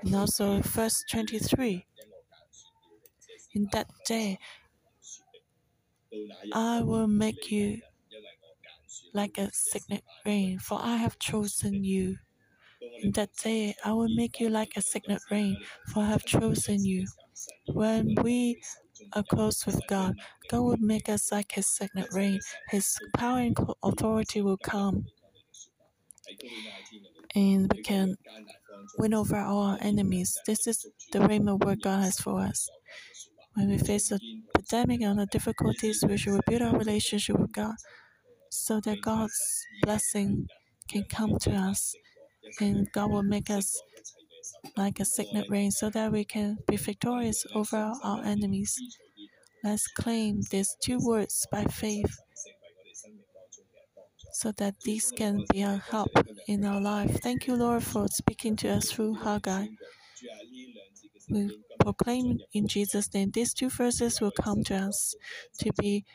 And 0.03 0.15
also, 0.15 0.61
verse 0.61 1.03
23 1.11 1.85
In 3.53 3.67
that 3.73 3.87
day 4.05 4.37
I 6.53 6.81
will 6.81 7.07
make 7.07 7.51
you 7.51 7.81
like 9.13 9.37
a 9.37 9.49
signet 9.51 10.03
ring, 10.25 10.59
for 10.59 10.79
I 10.81 10.97
have 10.97 11.19
chosen 11.19 11.83
you. 11.83 12.17
In 13.01 13.11
that 13.13 13.35
day 13.35 13.75
I 13.83 13.93
will 13.93 14.13
make 14.15 14.39
you 14.39 14.49
like 14.49 14.73
a 14.77 14.81
signet 14.81 15.21
ring, 15.29 15.57
for 15.87 16.01
I 16.03 16.07
have 16.07 16.25
chosen 16.25 16.85
you. 16.85 17.07
When 17.67 18.15
we 18.23 18.61
are 19.13 19.23
close 19.23 19.65
with 19.65 19.81
God, 19.87 20.15
God 20.49 20.61
will 20.61 20.77
make 20.77 21.09
us 21.09 21.31
like 21.31 21.51
His 21.53 21.67
signet 21.67 22.07
ring. 22.13 22.39
His 22.69 22.97
power 23.17 23.39
and 23.39 23.57
authority 23.83 24.41
will 24.41 24.57
come, 24.57 25.05
and 27.35 27.71
we 27.73 27.81
can 27.81 28.15
win 28.97 29.13
over 29.13 29.35
our 29.35 29.77
enemies. 29.81 30.37
This 30.45 30.67
is 30.67 30.85
the 31.11 31.19
Rhema 31.19 31.63
word 31.63 31.81
God 31.81 32.03
has 32.03 32.19
for 32.19 32.39
us. 32.41 32.69
When 33.53 33.69
we 33.69 33.77
face 33.77 34.11
a 34.11 34.19
pandemic 34.55 35.01
and 35.01 35.19
the 35.19 35.25
difficulties, 35.25 36.03
we 36.07 36.17
should 36.17 36.33
rebuild 36.33 36.61
our 36.61 36.77
relationship 36.77 37.37
with 37.37 37.51
God 37.51 37.75
so 38.49 38.79
that 38.81 39.01
God's 39.01 39.65
blessing 39.83 40.47
can 40.89 41.03
come 41.09 41.37
to 41.39 41.51
us 41.51 41.93
and 42.59 42.87
God 42.91 43.11
will 43.11 43.23
make 43.23 43.49
us 43.49 43.81
like 44.77 44.99
a 44.99 45.05
signet 45.05 45.49
ring 45.49 45.71
so 45.71 45.89
that 45.89 46.11
we 46.11 46.25
can 46.25 46.57
be 46.67 46.77
victorious 46.77 47.45
over 47.53 47.93
our 48.03 48.23
enemies. 48.23 48.77
Let's 49.63 49.87
claim 49.87 50.41
these 50.49 50.75
two 50.83 50.99
words 50.99 51.45
by 51.51 51.65
faith 51.65 52.17
so 54.41 54.51
that 54.57 54.73
these 54.81 55.11
can 55.11 55.45
be 55.51 55.61
a 55.61 55.77
help 55.91 56.09
in 56.47 56.65
our 56.65 56.81
life. 56.81 57.19
Thank 57.21 57.45
you, 57.45 57.55
Lord, 57.55 57.83
for 57.83 58.07
speaking 58.07 58.55
to 58.57 58.69
us 58.69 58.91
through 58.91 59.13
Haggai. 59.15 59.67
We 61.29 61.59
proclaim 61.79 62.39
in 62.51 62.67
Jesus' 62.67 63.13
name 63.13 63.29
these 63.31 63.53
two 63.53 63.69
verses 63.69 64.19
will 64.19 64.31
come 64.31 64.63
to 64.63 64.75
us 64.75 65.15
to 65.59 65.71
be 65.79 66.05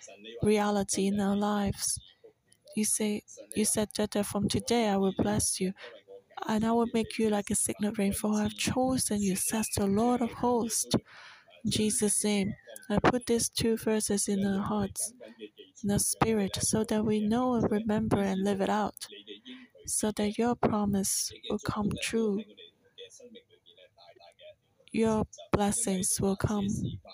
reality 0.43 1.07
in 1.07 1.21
our 1.21 1.37
lives. 1.37 2.01
You 2.75 2.85
say 2.85 3.23
you 3.55 3.65
said 3.65 3.89
that 3.97 4.27
from 4.27 4.49
today 4.49 4.89
I 4.89 4.97
will 4.97 5.15
bless 5.17 5.61
you 5.61 5.73
and 6.49 6.67
I 6.67 6.73
will 6.73 6.91
make 6.93 7.19
you 7.19 7.31
like 7.31 7.51
a 7.51 7.55
signet 7.55 7.97
ring, 7.97 8.13
for 8.13 8.35
I 8.35 8.43
have 8.45 8.57
chosen 8.57 9.23
you, 9.23 9.37
says 9.37 9.69
the 9.77 9.87
Lord 9.87 10.21
of 10.21 10.33
hosts. 10.33 10.95
Jesus' 11.71 12.25
name, 12.25 12.55
I 12.89 12.99
put 12.99 13.27
these 13.27 13.49
two 13.49 13.77
verses 13.77 14.29
in 14.29 14.47
our 14.47 14.63
hearts, 14.63 15.13
in 15.83 15.91
our 15.91 15.99
spirit, 15.99 16.57
so 16.61 16.85
that 16.85 17.05
we 17.05 17.21
know 17.21 17.55
and 17.55 17.71
remember 17.71 18.19
and 18.19 18.45
live 18.45 18.61
it 18.61 18.69
out, 18.71 19.07
so 19.87 20.11
that 20.13 20.39
your 20.39 20.55
promise 20.55 21.33
will 21.51 21.59
come 21.59 21.91
true. 22.03 22.43
Your 24.93 25.25
blessings 25.53 26.21
will 26.21 26.37
come 26.37 26.67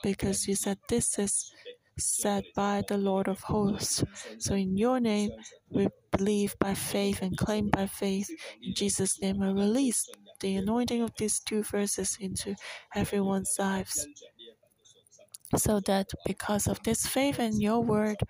because 0.02 0.46
you 0.46 0.54
said 0.54 0.78
this 0.88 1.18
is 1.18 1.52
said 1.98 2.44
by 2.54 2.82
the 2.88 2.96
Lord 2.96 3.28
of 3.28 3.40
hosts. 3.40 4.04
So, 4.38 4.54
in 4.54 4.76
your 4.76 5.00
name, 5.00 5.30
we 5.70 5.88
believe 6.10 6.56
by 6.58 6.74
faith 6.74 7.22
and 7.22 7.36
claim 7.36 7.68
by 7.70 7.86
faith. 7.86 8.30
In 8.62 8.74
Jesus' 8.74 9.20
name, 9.20 9.42
I 9.42 9.50
release 9.50 10.08
the 10.40 10.56
anointing 10.56 11.02
of 11.02 11.12
these 11.18 11.40
two 11.40 11.62
verses 11.62 12.16
into 12.20 12.54
everyone's 12.94 13.54
lives. 13.58 14.06
So 15.56 15.80
that 15.80 16.10
because 16.24 16.66
of 16.66 16.82
this 16.82 17.06
faith 17.06 17.38
and 17.38 17.60
your 17.62 17.80
word, 17.80 18.20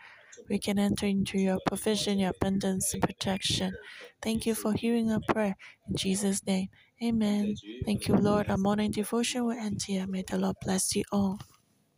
we 0.48 0.58
can 0.58 0.78
enter 0.78 1.06
into 1.06 1.38
your 1.38 1.58
provision, 1.66 2.18
your 2.18 2.30
abundance, 2.30 2.92
and 2.94 3.02
protection. 3.02 3.78
Thank 4.20 4.46
you 4.46 4.54
for 4.54 4.72
hearing 4.74 5.10
our 5.10 5.20
prayer. 5.20 5.56
In 5.88 5.96
Jesus' 5.96 6.44
name, 6.46 6.68
amen. 7.02 7.56
Thank 7.84 8.08
you, 8.08 8.14
Lord. 8.16 8.50
Our 8.50 8.58
morning 8.58 8.90
devotion 8.90 9.44
will 9.44 9.58
end 9.58 9.82
here. 9.84 10.06
May 10.06 10.22
the 10.22 10.38
Lord 10.38 10.56
bless 10.60 10.94
you 10.96 11.04
all. 11.12 11.40